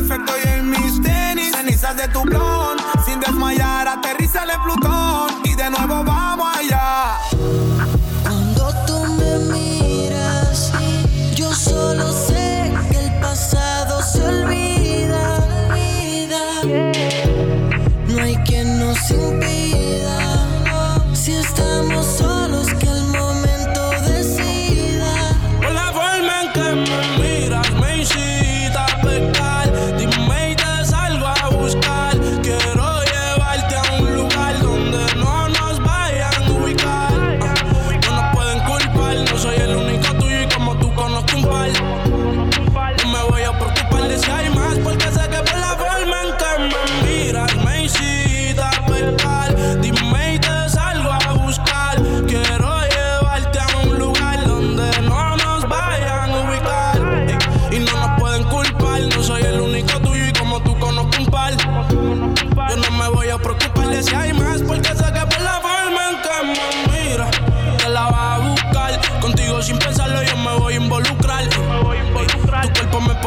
Efecto 0.00 0.32
y 0.42 0.48
en 0.48 0.70
mis 0.70 1.02
tenis. 1.02 1.52
Cenizas 1.54 1.96
de 1.96 2.08
tu 2.08 2.22
blon. 2.22 2.78
Sin 3.04 3.20
desmayar, 3.20 3.86
aterriza 3.86 4.44
en 4.44 4.62
Plutón. 4.62 4.99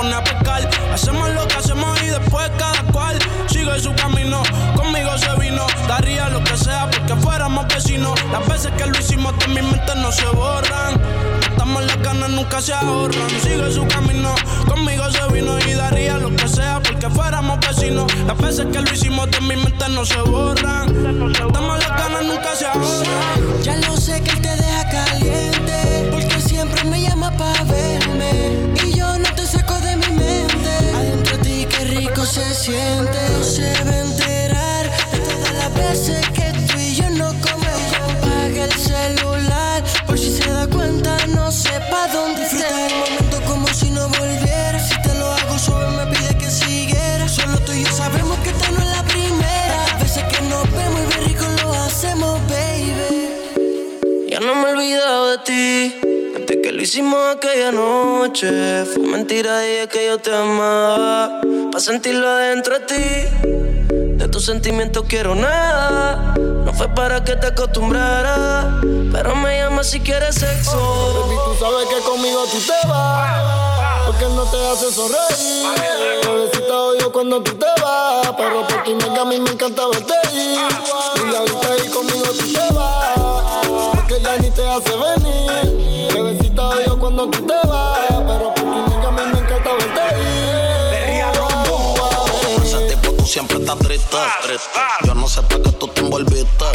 Pone 0.04 0.16
a. 0.16 0.94
Hacemos 0.94 1.30
lo 1.32 1.48
que 1.48 1.56
hacemos 1.56 2.02
y 2.04 2.08
después 2.08 2.50
cada 2.58 2.84
cual 2.92 3.18
sigue 3.48 3.80
su 3.80 3.94
camino. 3.96 4.44
Conmigo 4.76 5.18
se 5.18 5.34
vino, 5.40 5.66
daría 5.88 6.30
lo 6.30 6.44
que 6.44 6.58
sea 6.58 6.90
porque 6.90 7.16
fuéramos 7.16 7.68
vecinos. 7.68 8.14
Las 8.32 8.48
veces 8.48 8.72
que 8.78 8.86
lo 8.86 8.98
hicimos 9.00 9.38
de 9.40 9.48
mi 9.48 9.62
mente 9.62 9.96
no 9.96 10.12
se 10.12 10.26
borran. 10.28 11.02
Estamos 11.50 11.86
las 11.86 12.02
ganas, 12.02 12.30
nunca 12.30 12.62
se 12.62 12.74
ahorran. 12.74 13.30
Sigue 13.42 13.72
su 13.72 13.88
camino, 13.88 14.36
conmigo 14.68 15.10
se 15.10 15.34
vino 15.34 15.58
y 15.60 15.74
daría 15.74 16.18
lo 16.18 16.36
que 16.36 16.48
sea 16.48 16.80
porque 16.82 17.10
fuéramos 17.10 17.60
vecinos. 17.60 18.14
Las 18.28 18.38
veces 18.38 18.68
que 18.72 18.82
lo 18.82 18.94
hicimos 18.94 19.32
de 19.32 19.42
mi 19.42 19.56
mente 19.56 19.90
no 19.90 20.06
se 20.06 20.22
borran. 20.22 20.90
Estamos 21.32 21.80
las 21.80 21.90
ganas, 21.90 22.24
nunca 22.24 22.56
se 22.56 22.66
ahorran. 22.66 23.64
Ya 23.64 23.76
lo 23.78 23.98
sé 23.98 24.22
que 24.22 24.32
él 24.32 24.42
te 24.42 24.56
deja 24.56 24.90
caliente, 24.90 26.10
porque 26.12 26.42
siempre 26.42 26.84
me 26.84 27.02
llama 27.02 27.32
para 27.38 27.64
verme. 27.64 28.63
Siente. 32.64 33.20
No 33.38 33.44
se 33.44 33.74
va 33.84 33.92
a 33.92 34.00
enterar 34.00 34.86
de 35.12 35.20
todas 35.20 35.54
las 35.54 35.74
veces 35.74 36.26
que 36.30 36.48
tú 36.68 36.80
y 36.80 36.96
yo 36.96 37.10
no 37.10 37.28
comemos. 37.46 37.92
Apaga 38.08 38.64
el 38.64 38.74
celular, 38.74 39.84
por 40.08 40.18
si 40.18 40.32
se 40.38 40.50
da 40.50 40.66
cuenta, 40.68 41.18
no 41.28 41.52
sepa 41.52 42.08
dónde 42.14 42.42
Disfruta 42.42 42.88
el 42.88 42.96
momento 42.96 43.42
como 43.52 43.68
si 43.68 43.90
no 43.90 44.08
volviera. 44.08 44.80
Si 44.80 44.96
te 45.02 45.14
lo 45.16 45.26
hago 45.26 45.60
suave, 45.60 45.90
me 45.98 46.16
pide 46.16 46.38
que 46.38 46.50
siguiera. 46.50 47.28
Solo 47.28 47.60
tú 47.66 47.74
y 47.74 47.84
yo 47.84 47.92
sabemos 47.92 48.38
que 48.40 48.50
esta 48.52 48.72
no 48.72 48.80
es 48.80 48.92
la 48.98 49.04
primera. 49.04 49.76
Las 49.90 50.00
veces 50.04 50.24
que 50.32 50.42
nos 50.44 50.64
vemos 50.72 51.02
y 51.02 51.08
bien 51.08 51.28
rico 51.28 51.46
lo 51.64 51.74
hacemos, 51.74 52.40
baby. 52.48 54.30
Ya 54.30 54.40
no 54.40 54.56
me 54.56 54.70
he 54.70 54.72
olvidado 54.72 55.32
de 55.32 55.38
ti. 55.50 55.96
Desde 56.40 56.62
que 56.62 56.72
lo 56.72 56.82
hicimos 56.82 57.20
aquella 57.36 57.74
noche. 57.74 58.86
Fue 58.86 59.04
mentira, 59.04 59.60
dije 59.60 59.88
que 59.90 60.06
yo 60.06 60.18
te 60.18 60.34
amaba. 60.34 61.42
Pa' 61.74 61.80
sentirlo 61.80 62.30
adentro 62.30 62.78
de 62.78 62.86
ti. 62.86 63.04
De 63.90 64.28
tus 64.28 64.46
sentimientos 64.46 65.06
quiero 65.08 65.34
nada. 65.34 66.36
No 66.38 66.72
fue 66.72 66.88
para 66.90 67.24
que 67.24 67.36
te 67.36 67.48
acostumbraras. 67.48 68.66
Pero 69.12 69.36
me 69.38 69.58
llamas 69.58 69.90
si 69.90 70.00
quieres 70.00 70.36
sexo. 70.36 70.78
Baby, 70.78 71.36
tú 71.46 71.66
sabes 71.66 71.88
que 71.88 72.00
conmigo 72.08 72.44
tú 72.52 72.60
te 72.60 72.88
vas. 72.88 74.06
Porque 74.06 74.26
no 74.36 74.44
te 74.44 74.58
hace 74.68 74.92
sonreír. 74.92 76.22
Bebecita 76.24 76.78
odio 76.80 77.12
cuando 77.12 77.42
tú 77.42 77.56
te 77.56 77.82
vas. 77.82 78.32
Pero 78.38 78.68
por 78.68 78.84
ti 78.84 78.94
me 78.94 79.20
a 79.20 79.26
mí 79.26 79.40
me 79.40 79.50
encanta 79.50 79.88
verte 79.88 80.14
ir. 80.32 80.60
Y 81.32 81.36
ahorita 81.36 81.68
ahí 81.72 81.90
conmigo 81.90 82.26
tú 82.38 82.54
te 82.54 82.74
vas. 82.76 83.18
Porque 83.96 84.22
ya 84.22 84.38
ni 84.38 84.52
te 84.52 84.62
hace 84.70 84.92
venir. 84.92 85.23
Yo 95.06 95.14
no 95.16 95.28
sé 95.28 95.42
para 95.44 95.62
qué 95.64 95.72
tú 95.72 95.88
te 95.88 96.02
envolviste. 96.02 96.66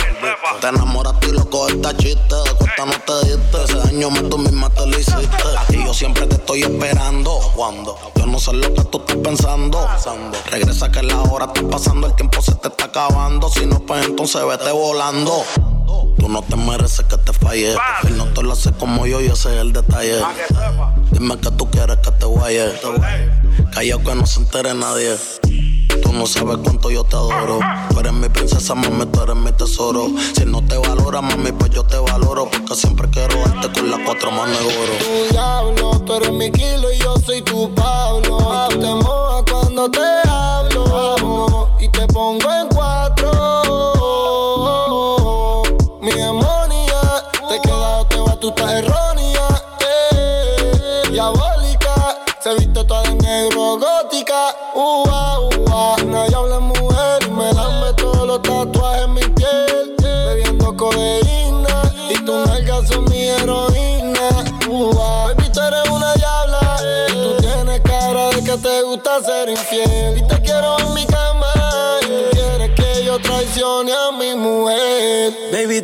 Te 0.61 0.69
enamoraste 0.69 1.29
y 1.29 1.33
loco 1.33 1.69
esta 1.69 1.97
chiste. 1.97 2.35
De 2.35 2.53
cuenta 2.59 2.87
no 2.87 2.93
te 2.93 3.27
diste. 3.27 3.65
Ese 3.65 3.77
daño 3.79 4.11
más 4.11 4.29
tú 4.29 4.39
misma 4.39 4.69
te 4.71 4.87
lo 4.87 4.99
hiciste. 4.99 5.27
Y 5.71 5.85
yo 5.85 5.95
siempre 5.95 6.27
te 6.27 6.37
estoy 6.37 6.63
esperando. 6.63 7.39
Cuando 7.55 7.97
yo 8.17 8.27
no 8.27 8.39
sé 8.39 8.53
lo 8.53 8.75
que 8.75 8.85
tú 8.85 8.99
estás 8.99 9.17
pensando. 9.17 9.89
Regresa 10.51 10.91
que 10.91 11.03
la 11.03 11.21
hora 11.23 11.47
está 11.47 11.69
pasando, 11.69 12.07
el 12.07 12.15
tiempo 12.15 12.43
se 12.43 12.55
te 12.57 12.69
está 12.69 12.87
acabando. 12.87 13.49
Si 13.49 13.67
no, 13.67 13.81
pues 13.81 14.07
entonces 14.07 14.45
vete 14.47 14.71
volando. 14.73 15.45
Tú 16.19 16.29
no 16.29 16.43
te 16.43 16.57
mereces 16.57 17.07
que 17.07 17.17
te 17.19 17.33
falle. 17.33 17.77
Él 18.05 18.17
no 18.17 18.27
te 18.27 18.43
lo 18.43 18.53
hace 18.53 18.73
como 18.73 19.07
yo 19.07 19.21
y 19.21 19.27
ese 19.27 19.55
es 19.55 19.61
el 19.61 19.73
detalle. 19.73 20.21
Dime 21.13 21.39
que 21.39 21.51
tú 21.53 21.71
quieres 21.71 21.99
que 21.99 22.11
te 22.11 22.27
guaye. 22.27 22.73
Callao 23.73 24.03
que 24.03 24.15
no 24.15 24.27
se 24.27 24.41
entere 24.41 24.75
nadie. 24.75 25.17
Tú 26.09 26.15
no 26.15 26.27
sabes 26.27 26.57
cuánto 26.65 26.91
yo 26.91 27.05
te 27.05 27.17
adoro. 27.17 27.61
Tú 27.91 28.01
eres 28.01 28.15
mi 28.15 28.31
princesa, 28.31 28.75
mami, 28.75 29.05
tú 29.13 29.21
eres 29.21 29.37
mi 29.37 29.53
tesoro. 29.53 30.07
Si 30.35 30.47
no 30.47 30.65
te 30.65 30.79
valora, 30.79 31.21
mami, 31.21 31.53
pues 31.53 31.71
yo 31.71 31.85
te 31.85 31.99
valoro. 31.99 32.49
Porque 32.51 32.75
siempre 32.75 33.11
quiero 33.11 33.37
darte 33.45 33.79
con 33.79 33.91
las 33.91 34.01
cuatro 34.07 34.31
manos 34.31 34.59
de 34.59 34.65
oro. 34.65 34.93
Tu 34.99 35.35
diablo, 35.35 36.01
tú 36.07 36.15
eres 36.15 36.33
mi 36.33 36.51
kilo 36.51 36.91
y 36.91 36.97
yo 36.97 37.15
soy 37.19 37.43
tu 37.43 37.75
Pablo. 37.75 38.39
Te 38.71 38.87
mojas 38.87 39.45
cuando 39.53 39.91
te 39.91 40.01
hablo. 40.27 40.78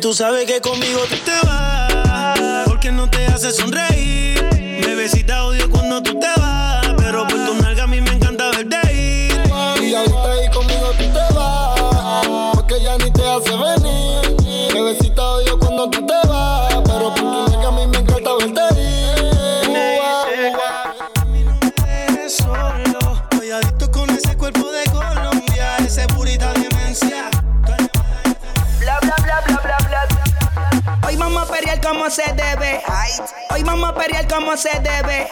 Tú 0.05 0.13
sabes 0.13 0.45
que 0.45 0.61
conmigo 0.61 0.99
tú 1.09 1.15
te 1.25 1.47
vas. 1.47 2.63
Porque 2.67 2.91
no 2.91 3.09
te 3.09 3.25
hace 3.25 3.51
sonreír. 3.51 4.34
Pelear 34.05 34.27
como 34.27 34.55
se 34.55 34.69
debe. 34.81 35.27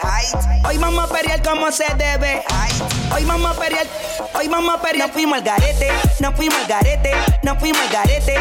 Hoy 0.67 0.79
vamos 0.79 1.07
a 1.07 1.13
pelear 1.13 1.43
como 1.43 1.71
se 1.71 1.85
debe. 1.95 2.43
Hoy 3.13 3.25
vamos 3.25 3.55
a 3.55 3.59
pelear, 3.59 3.85
hoy 4.33 4.47
vamos 4.47 4.75
a 4.75 4.81
pelear. 4.81 5.07
Nos 5.07 5.13
fuimos 5.13 5.37
al 5.37 5.43
garete, 5.43 5.91
nos 6.19 6.35
fuimos 6.35 6.57
al 6.59 6.67
garete, 6.67 7.11
nos 7.45 7.57
fuimos 7.59 7.83
al 7.83 7.91
garete, 7.91 8.37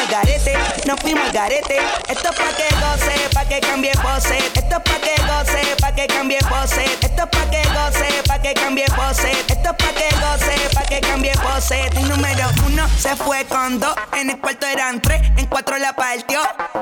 garete, 0.06 0.52
nos 0.86 1.00
fuimos 1.00 1.24
al 1.24 1.32
garete. 1.32 1.78
Esto 2.08 2.30
es 2.30 2.36
pa' 2.36 2.56
que 2.56 2.68
goce, 2.76 3.28
pa' 3.32 3.44
que 3.46 3.60
cambie 3.60 3.92
pose. 3.92 4.38
Esto 4.38 4.60
es 4.60 4.82
pa' 4.82 5.00
que 5.00 5.14
goce, 5.22 5.76
pa' 5.80 5.92
que 5.92 6.06
cambie 6.06 6.38
pose. 6.48 6.84
Esto 6.84 7.22
es 7.22 7.28
pa' 7.28 7.50
que 7.50 7.62
goce, 7.68 8.22
pa' 8.26 8.38
que 8.38 8.54
cambie 8.54 8.86
pose. 8.94 9.30
Esto 9.32 9.54
es 9.54 9.76
pa' 9.76 9.92
que 9.92 10.08
goce, 10.20 10.70
pa' 10.74 10.82
que 10.82 11.00
cambie 11.00 11.32
pose. 11.32 11.80
El 11.96 12.08
número 12.08 12.46
uno 12.66 12.88
se 12.98 13.16
fue 13.16 13.44
con 13.46 13.80
dos, 13.80 13.94
en 14.16 14.30
el 14.30 14.38
cuarto 14.38 14.66
eran 14.66 15.00
tres, 15.00 15.20
en 15.36 15.46
cuatro 15.46 15.78
la 15.78 15.94
partió. 15.94 16.40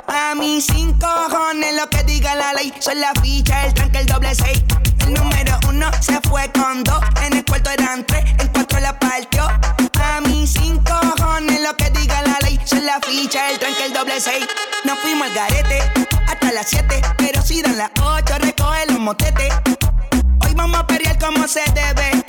A 0.09 0.35
mí 0.35 0.61
cinco 0.61 1.07
cojones 1.07 1.75
lo 1.75 1.89
que 1.89 2.03
diga 2.05 2.35
la 2.35 2.53
ley, 2.53 2.73
son 2.81 3.01
la 3.01 3.13
ficha 3.23 3.46
el 3.53 3.75
tranque, 3.75 3.99
el 3.99 4.07
doble 4.07 4.35
seis. 4.35 4.63
El 5.01 5.15
número 5.15 5.59
uno 5.69 5.91
se 6.01 6.21
fue 6.29 6.51
con 6.53 6.83
dos. 6.85 7.01
En 7.25 7.35
el 7.35 7.45
cuarto 7.45 7.71
eran 7.71 8.05
tres, 8.07 8.25
en 8.39 8.49
cuatro 8.49 8.81
la 8.81 8.99
partió. 8.99 9.45
A 9.45 10.21
mí 10.23 10.47
cinco 10.47 10.93
cojones 11.17 11.61
lo 11.61 11.77
que 11.77 11.91
diga 11.91 12.23
la 12.23 12.39
ley. 12.43 12.59
Son 12.65 12.85
la 12.85 12.99
ficha, 13.01 13.51
el 13.51 13.59
tranque, 13.59 13.87
el 13.87 13.93
doble 13.93 14.21
seis. 14.21 14.47
Nos 14.85 14.99
fuimos 14.99 15.29
al 15.29 15.35
garete 15.35 15.81
hasta 16.27 16.53
las 16.53 16.69
siete. 16.69 17.01
Pero 17.19 17.43
si 17.43 17.63
dan 17.63 17.79
las 17.79 17.91
ocho, 18.01 18.39
recoge 18.39 18.87
los 18.89 18.99
motetes. 19.01 19.53
Hoy 20.45 20.55
vamos 20.55 20.81
a 20.81 20.87
pelear 20.87 21.19
como 21.19 21.47
se 21.47 21.63
debe. 21.75 22.26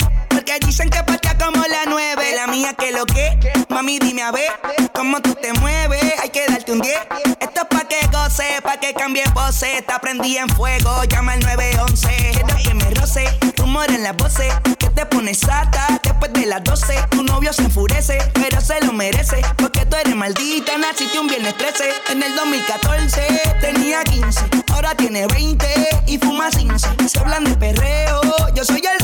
Porque 0.48 0.66
dicen 0.66 0.88
que 0.88 1.02
patea 1.02 1.36
como 1.36 1.60
la 1.60 1.84
nueve. 1.86 2.32
La 2.34 2.46
mía 2.46 2.72
que 2.72 2.90
lo 2.90 3.04
que. 3.04 3.38
Mami, 3.68 3.98
dime 3.98 4.22
a 4.22 4.32
ver 4.32 4.50
cómo 4.94 5.20
tú 5.20 5.34
te 5.34 5.52
mueves. 5.52 6.02
Hay 6.22 6.30
que 6.30 6.46
darte 6.48 6.72
un 6.72 6.80
10. 6.80 6.96
Esto 7.38 7.60
es 7.60 7.66
pa' 7.68 7.86
que 7.86 8.06
goce, 8.06 8.62
pa' 8.62 8.78
que 8.78 8.94
cambie 8.94 9.24
pose. 9.34 9.84
Te 9.86 9.98
prendí 10.00 10.38
en 10.38 10.48
fuego, 10.48 11.04
llama 11.04 11.32
al 11.32 11.40
911. 11.40 12.08
Quiero 12.32 12.56
que 12.64 12.72
me 12.72 12.94
roce, 12.94 13.26
rumor 13.58 13.90
en 13.90 14.02
las 14.02 14.16
voces. 14.16 14.54
Que 14.78 14.88
te 14.88 15.04
pones 15.04 15.40
sata 15.40 16.00
después 16.02 16.32
de 16.32 16.46
las 16.46 16.64
12. 16.64 16.94
Tu 17.10 17.22
novio 17.24 17.52
se 17.52 17.64
enfurece, 17.64 18.18
pero 18.32 18.62
se 18.62 18.80
lo 18.80 18.94
merece. 18.94 19.42
Porque 19.58 19.84
tú 19.84 19.96
eres 19.96 20.16
maldita, 20.16 20.78
naciste 20.78 21.18
un 21.18 21.26
viernes 21.26 21.58
13. 21.58 21.84
En 22.10 22.22
el 22.22 22.34
2014 22.34 23.20
tenía 23.60 24.02
15, 24.02 24.40
ahora 24.72 24.94
tiene 24.94 25.26
20 25.26 25.66
y 26.06 26.16
fuma 26.16 26.48
15. 26.48 26.88
Se 27.06 27.18
hablan 27.18 27.44
de 27.44 27.54
perreo, 27.54 28.22
yo 28.54 28.64
soy 28.64 28.78
el 28.78 28.97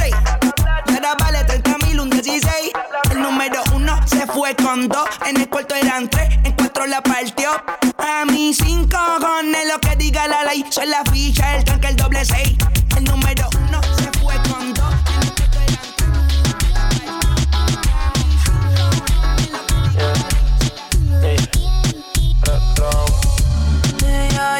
ahora 1.04 1.16
vale 1.24 1.44
30 1.44 1.78
mil, 1.86 2.00
un 2.00 2.10
16. 2.10 2.70
El 3.10 3.22
número 3.22 3.62
uno 3.74 3.98
se 4.06 4.26
fue 4.26 4.54
con 4.56 4.88
dos. 4.88 5.08
En 5.26 5.40
el 5.40 5.48
cuarto 5.48 5.74
eran 5.74 6.08
tres, 6.08 6.28
en 6.44 6.52
cuatro 6.52 6.86
la 6.86 7.02
partió. 7.02 7.50
A 7.98 8.24
mí 8.24 8.54
cinco 8.54 8.98
cojones 9.20 9.66
lo 9.70 9.80
que 9.80 9.96
diga 9.96 10.26
la 10.28 10.44
ley. 10.44 10.64
Soy 10.70 10.86
la 10.86 11.04
ficha, 11.04 11.56
el 11.56 11.64
tanque, 11.64 11.88
el 11.88 11.96
doble 11.96 12.24
seis. 12.24 12.56
El 12.96 13.04
número 13.04 13.48
uno 13.66 13.80
se 13.82 14.10
fue 14.18 14.34
con 14.48 14.74
dos. 14.74 14.94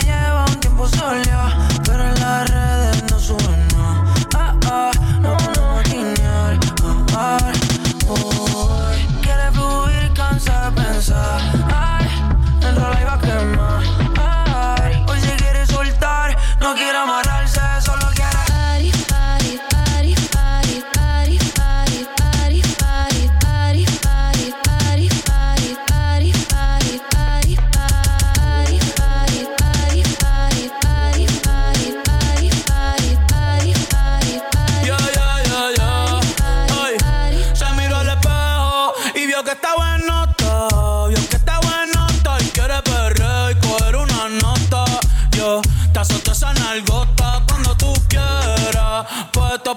Lleva 0.05 0.45
un 0.47 0.61
tiempo 0.61 0.88
pero 1.84 2.05
en 2.05 2.73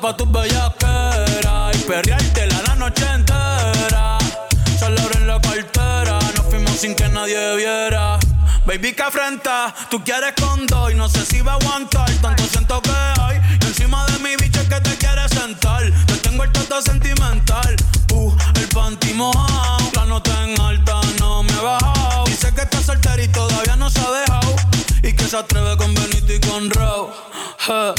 pa' 0.08 0.16
tus 0.16 0.32
bellaqueras 0.32 1.76
y 1.76 1.80
perreártela 1.80 2.62
la 2.68 2.76
noche 2.76 3.05
entera. 3.14 4.18
Solo 4.80 5.01
en 5.16 5.28
la 5.28 5.41
cartera, 5.41 6.20
nos 6.36 6.45
fuimos 6.45 6.72
sin 6.80 6.95
que 6.95 7.10
nadie 7.10 7.55
viera. 7.58 8.18
Baby, 8.66 8.93
que 8.93 9.03
afrenta, 9.03 9.74
tú 9.89 10.01
quieres 10.03 10.34
con 10.39 10.66
dos 10.68 10.91
y 10.93 10.95
no 10.95 11.10
sé 11.10 11.26
si 11.26 11.41
va 11.41 11.53
a 11.53 11.55
aguantar. 11.55 12.10
Tanto 12.22 12.43
siento 12.43 12.82
que 12.82 12.91
hay 13.22 13.38
y 13.62 13.66
encima 13.66 14.05
de 14.05 14.20
mi 14.20 14.36
bicho 14.38 14.62
es 14.62 14.70
que 14.70 14.80
te 14.80 14.95
quieres 14.97 15.30
sentar. 15.32 15.84
Te 16.05 16.16
tengo 16.18 16.43
el 16.45 16.51
toto 16.53 16.82
sentimental, 16.82 17.76
uh, 18.14 18.34
el 18.55 18.68
panty 18.70 19.14
mojado. 19.14 19.91
La 19.93 20.05
nota 20.05 20.43
en 20.43 20.62
alta 20.62 21.01
no 21.20 21.43
me 21.43 21.51
he 21.51 21.62
bajado. 21.62 22.24
Dice 22.26 22.53
que 22.53 22.62
está 22.62 22.82
soltera 22.82 23.22
y 23.22 23.28
todavía 23.28 23.76
no 23.76 23.89
se 23.89 23.99
ha 23.99 24.12
dejado. 24.12 24.55
Y 25.03 25.12
que 25.12 25.26
se 25.26 25.36
atreve 25.36 25.76
con 25.76 25.93
Benito 25.93 26.34
y 26.34 26.39
con. 26.39 26.70
Je, 27.68 27.93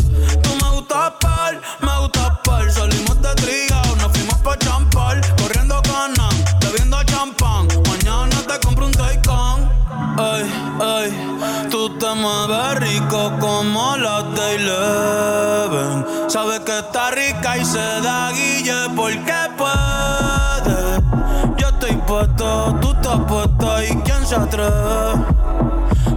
11 14.56 16.28
Sabe 16.28 16.62
que 16.64 16.78
está 16.78 17.10
rica 17.10 17.58
y 17.58 17.64
se 17.64 17.78
da 17.78 18.30
guille 18.32 18.88
porque 18.96 19.34
puede. 19.56 21.00
Yo 21.56 21.68
estoy 21.68 21.96
puesto, 22.06 22.76
tú 22.80 22.92
estás 22.92 23.20
puesto 23.26 23.82
y 23.82 23.88
quién 24.02 24.26
se 24.26 24.36
atreve. 24.36 25.24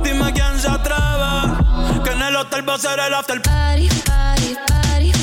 Dime 0.04 0.32
quién 0.34 0.60
se 0.60 0.68
atreve. 0.68 2.02
Que 2.04 2.12
en 2.12 2.22
el 2.22 2.36
hotel 2.36 2.68
va 2.68 2.76
a 2.76 2.78
ser 2.78 3.00
el 3.00 3.14
after 3.14 3.42
party, 3.42 3.90
party, 4.06 4.56
party. 4.68 5.21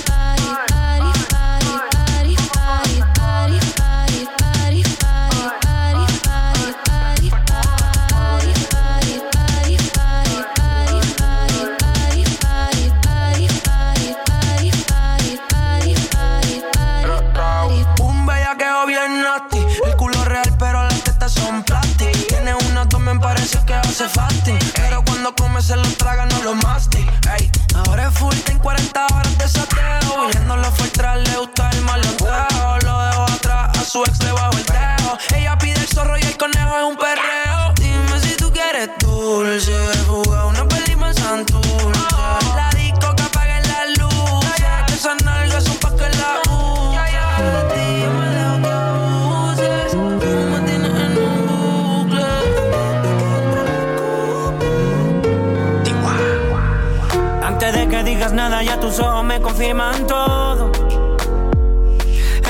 me 59.23 59.41
confirman 59.41 60.07
todo. 60.07 60.73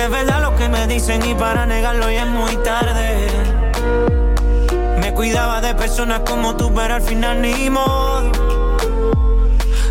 Es 0.01 0.11
verdad 0.11 0.41
lo 0.41 0.57
que 0.57 0.69
me 0.69 0.87
dicen 0.87 1.25
y 1.27 1.35
para 1.35 1.67
negarlo 1.67 2.11
ya 2.11 2.23
es 2.23 2.29
muy 2.29 2.57
tarde. 2.59 3.29
Me 4.99 5.13
cuidaba 5.13 5.61
de 5.61 5.75
personas 5.75 6.21
como 6.21 6.57
tú, 6.57 6.73
pero 6.75 6.95
al 6.95 7.03
final 7.03 7.43
ni 7.43 7.69
modo. 7.69 8.33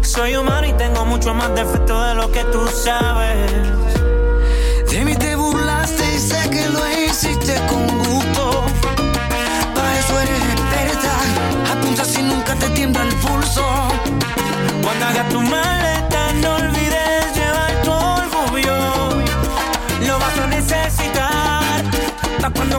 Soy 0.01 0.35
humano 0.35 0.67
y 0.67 0.73
tengo 0.73 1.05
mucho 1.05 1.33
más 1.33 1.53
defecto 1.53 2.01
de 2.01 2.15
lo 2.15 2.31
que 2.31 2.43
tú 2.45 2.65
sabes. 2.67 3.51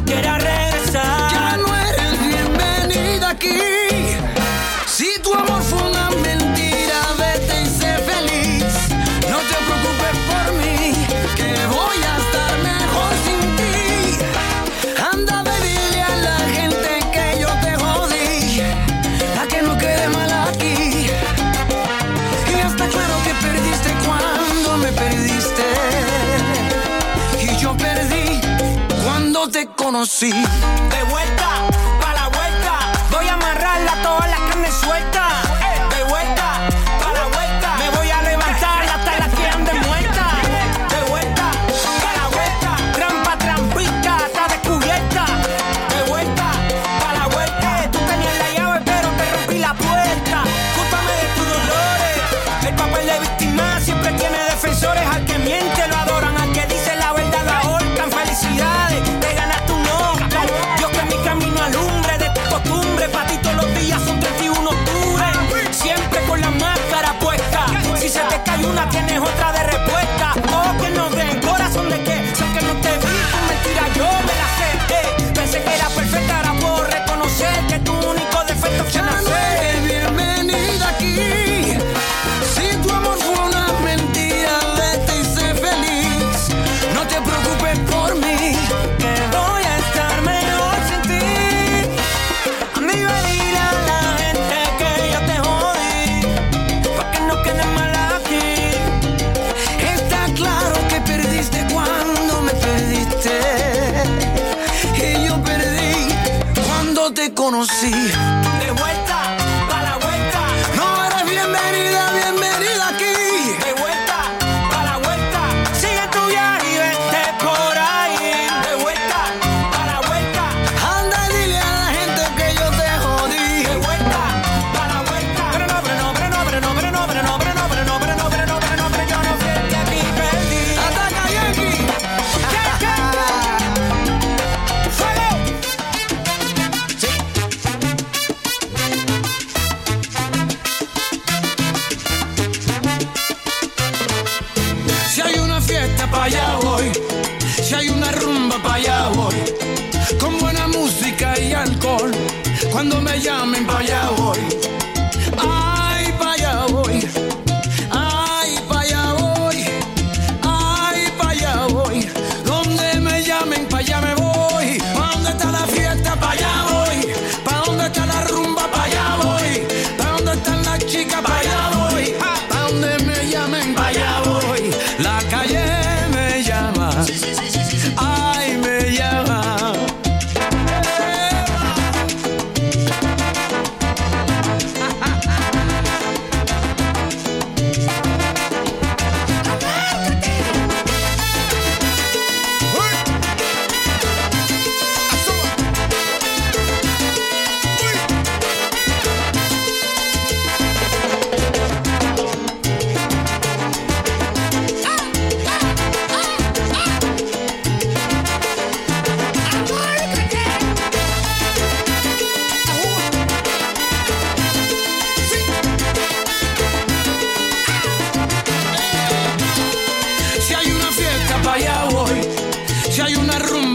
quiera 0.09 0.39
regresar. 0.39 1.31
Ya 1.31 1.57
no 1.59 1.78
conocí. 29.89 30.31
De 30.91 31.03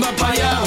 rumba 0.04 0.14
para 0.18 0.34
allá. 0.34 0.63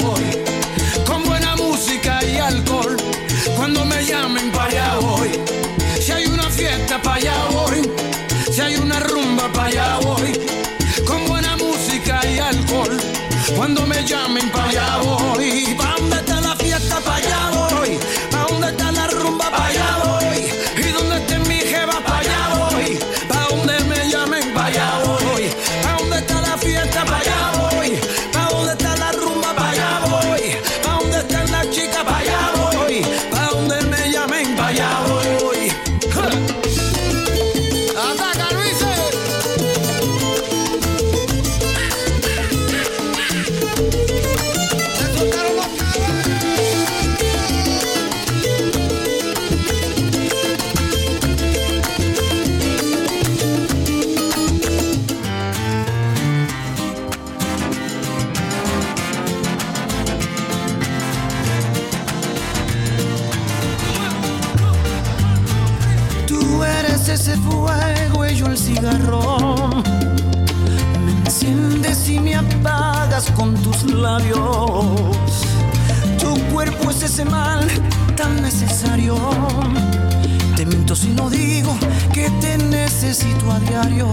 Necesito 83.17 83.51
a 83.51 83.59
diario. 83.59 84.07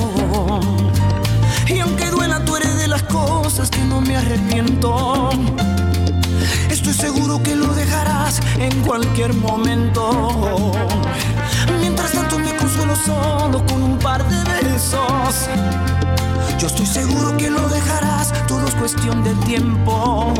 Y 1.66 1.78
aunque 1.80 2.06
duela, 2.10 2.42
tú 2.44 2.56
eres 2.56 2.78
de 2.78 2.88
las 2.88 3.02
cosas 3.02 3.68
que 3.70 3.84
no 3.84 4.00
me 4.00 4.16
arrepiento. 4.16 5.30
Estoy 6.70 6.94
seguro 6.94 7.42
que 7.42 7.54
lo 7.54 7.66
dejarás 7.74 8.40
en 8.58 8.82
cualquier 8.82 9.34
momento. 9.34 10.72
Mientras 11.80 12.12
tanto 12.12 12.38
me 12.38 12.54
consuelo 12.56 12.96
solo 12.96 13.64
con 13.66 13.82
un 13.82 13.98
par 13.98 14.26
de 14.26 14.70
besos. 14.70 15.48
Yo 16.58 16.66
estoy 16.66 16.86
seguro 16.86 17.36
que 17.36 17.50
lo 17.50 17.68
dejarás, 17.68 18.32
todo 18.46 18.66
es 18.66 18.74
cuestión 18.74 19.22
de 19.22 19.34
tiempo. 19.46 20.32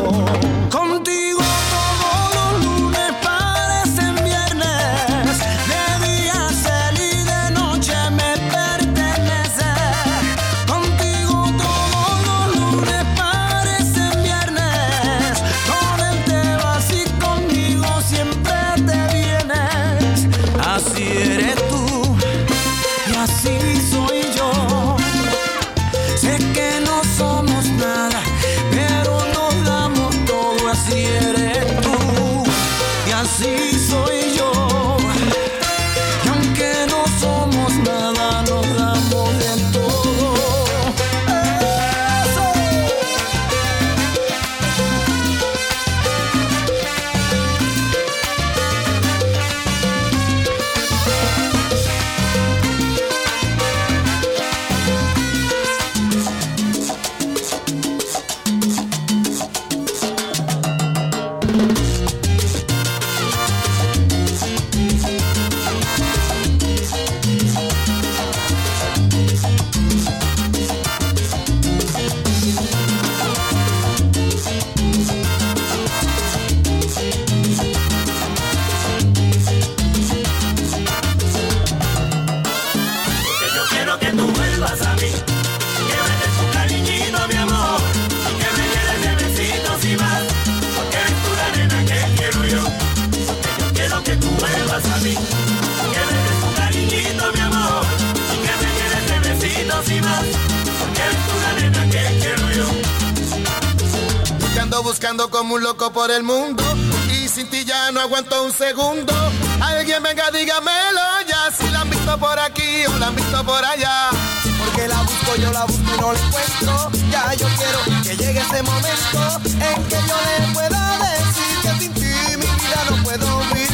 Sin 107.35 107.49
ti 107.49 107.65
ya 107.65 107.91
no 107.91 108.01
aguanto 108.01 108.45
un 108.45 108.53
segundo. 108.53 109.13
Alguien 109.61 110.01
venga, 110.05 110.31
dígamelo 110.31 111.01
ya 111.27 111.51
si 111.51 111.69
la 111.71 111.81
han 111.81 111.91
visto 111.91 112.17
por 112.17 112.39
aquí 112.39 112.87
o 112.87 112.97
la 112.99 113.09
han 113.09 113.17
visto 113.17 113.45
por 113.45 113.65
allá. 113.65 114.11
Porque 114.59 114.87
la 114.87 115.03
busco, 115.03 115.37
yo 115.37 115.51
la 115.51 115.65
busco 115.65 115.95
y 115.97 116.01
no 116.01 116.13
la 116.13 116.21
encuentro. 116.21 116.91
Ya 117.11 117.35
yo 117.35 117.49
quiero 117.59 118.03
que 118.05 118.17
llegue 118.17 118.41
ese 118.41 118.63
momento 118.63 119.41
en 119.45 119.85
que 119.85 119.97
yo 119.97 120.17
le 120.27 120.55
pueda 120.55 120.99
decir 120.99 121.61
que 121.63 121.71
sin 121.81 121.95
ti 121.95 122.37
mi 122.37 122.47
vida 122.47 122.81
no 122.91 123.03
puedo 123.03 123.39
vivir. 123.39 123.69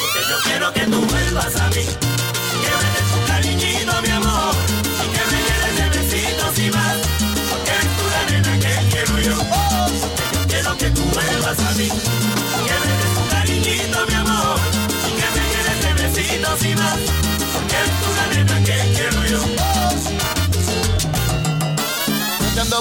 Porque 0.00 0.20
yo 0.30 0.38
quiero 0.44 0.72
que 0.72 0.80
tú 0.86 1.00
vuelvas 1.06 1.56
a 1.56 1.68
mí. 1.70 1.86
Que 2.62 2.70
me 2.82 3.26
cariñito, 3.26 4.02
mi 4.02 4.10
amor. 4.10 4.54
Y 5.02 5.08
que 5.10 5.22
me 5.30 5.38
llenes 5.42 5.76
de 5.76 5.98
besitos 5.98 6.58
y 6.58 6.70
más. 6.70 6.96
Porque 7.50 7.70
eres 7.70 7.96
tú 7.98 8.04
la 8.14 8.30
nena 8.30 8.58
que 8.60 8.88
quiero 8.90 9.18
yo. 9.18 9.36
Yo 10.32 10.46
quiero 10.46 10.76
que 10.76 10.90
tú 10.90 11.02
vuelvas 11.02 11.58
a 11.58 11.72
mí. 11.72 12.19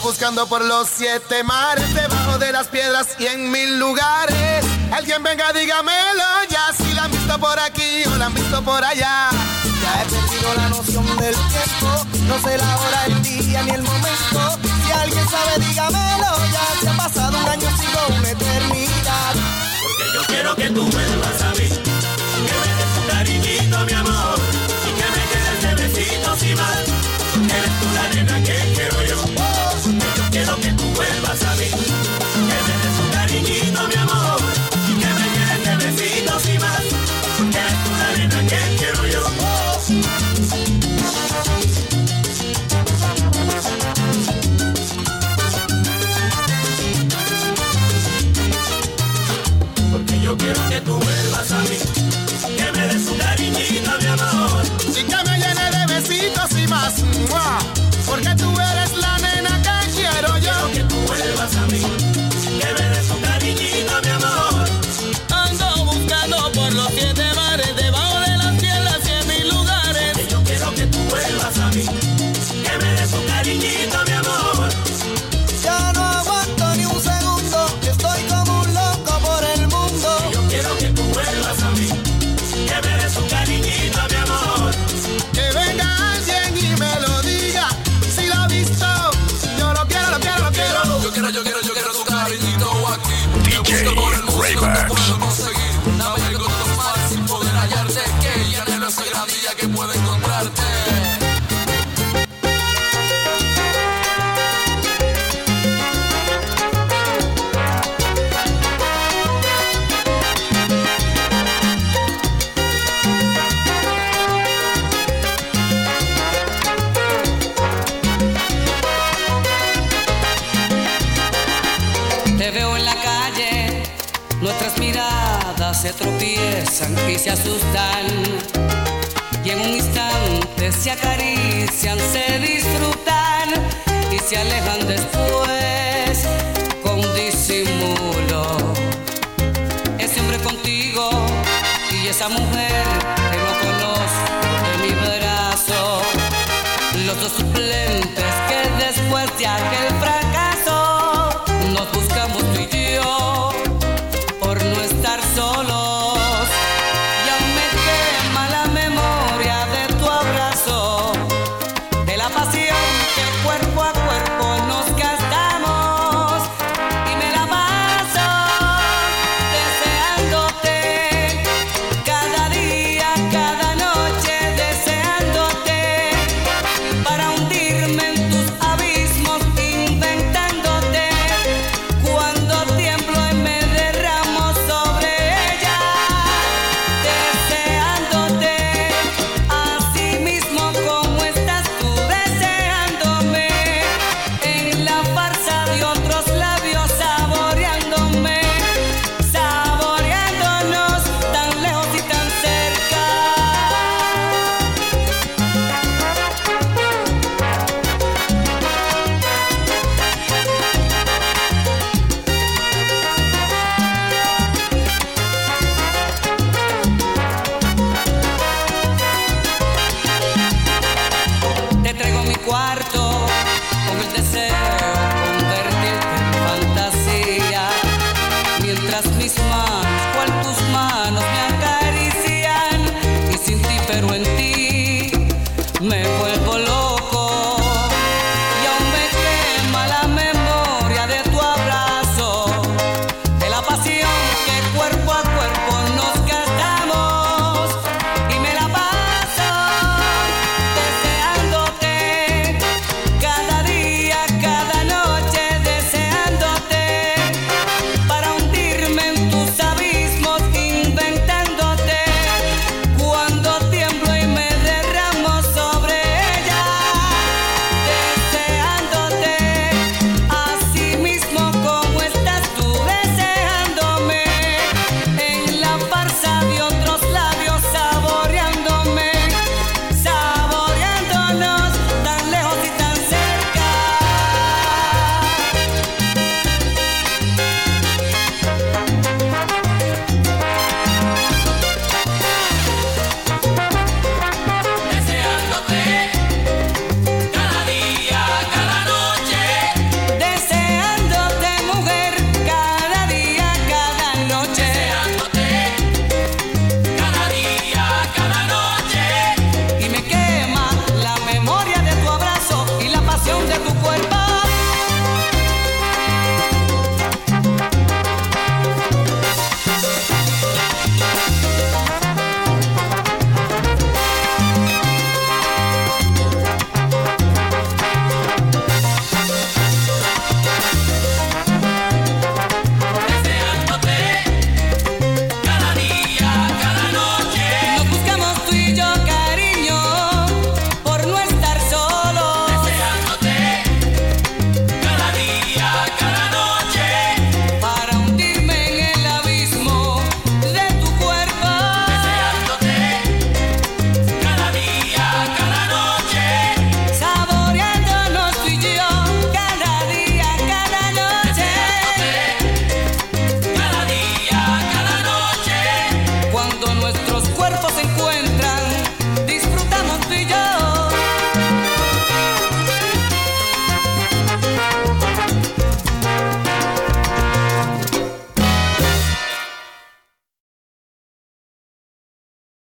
Buscando 0.10 0.48
por 0.48 0.66
los 0.66 0.88
siete 0.90 1.44
mares, 1.44 1.94
debajo 1.94 2.38
de 2.40 2.52
las 2.52 2.68
piedras 2.68 3.08
y 3.20 3.28
en 3.28 3.52
mil 3.52 3.80
lugares. 3.80 4.66
Alguien 4.92 5.22
venga, 5.24 5.54
dígamelo 5.54 6.24
ya 6.50 6.74
si 6.76 6.94
la 6.94 7.04
han 7.04 7.12
visto 7.12 7.40
por 7.40 7.60
aquí 7.60 8.04
o 8.06 8.18
la 8.18 8.26
han 8.26 8.34
visto 8.34 8.62
por 8.64 8.84
allá. 8.84 9.30
Ya 9.82 10.02
he 10.02 10.06
perdido 10.06 10.54
la 10.56 10.70
noción 10.70 11.06
del 11.18 11.36
tiempo, 11.36 12.06
no 12.28 12.40
sé 12.42 12.58
la 12.58 12.78
hora, 12.78 13.06
el 13.06 13.22
día 13.22 13.64
ni 13.64 13.72
el 13.72 13.84
momento. 13.84 14.60
Si 14.86 14.92
alguien 14.92 15.30
sabe, 15.30 15.66
dígamelo, 15.66 16.38
ya 16.52 16.82
se 16.82 16.90
ha 16.90 16.98
pasado 16.98 17.38
un 17.38 17.48
año, 17.48 17.70
sigo 17.78 18.18
una 18.18 18.32
eternidad. 18.32 19.36
Porque 19.82 20.14
yo 20.16 20.22
quiero 20.28 20.56
que 20.56 20.70
tú 20.70 20.84
vuelvas 20.84 21.42
a 21.44 21.52
mí. 21.52 21.89
Mi 23.86 23.94
amor. 23.94 24.40
Y 24.88 24.92
que 24.98 25.08
me 25.16 25.24
llenes 25.32 25.62
de 25.64 25.76
besitos 25.84 26.44
y 26.44 26.56
más. 26.56 26.84
Eres 27.36 27.80
tú 27.80 27.88
la 27.94 28.10
nena 28.14 28.44
que 28.44 28.56
quiero 28.76 29.04
yo. 29.04 29.49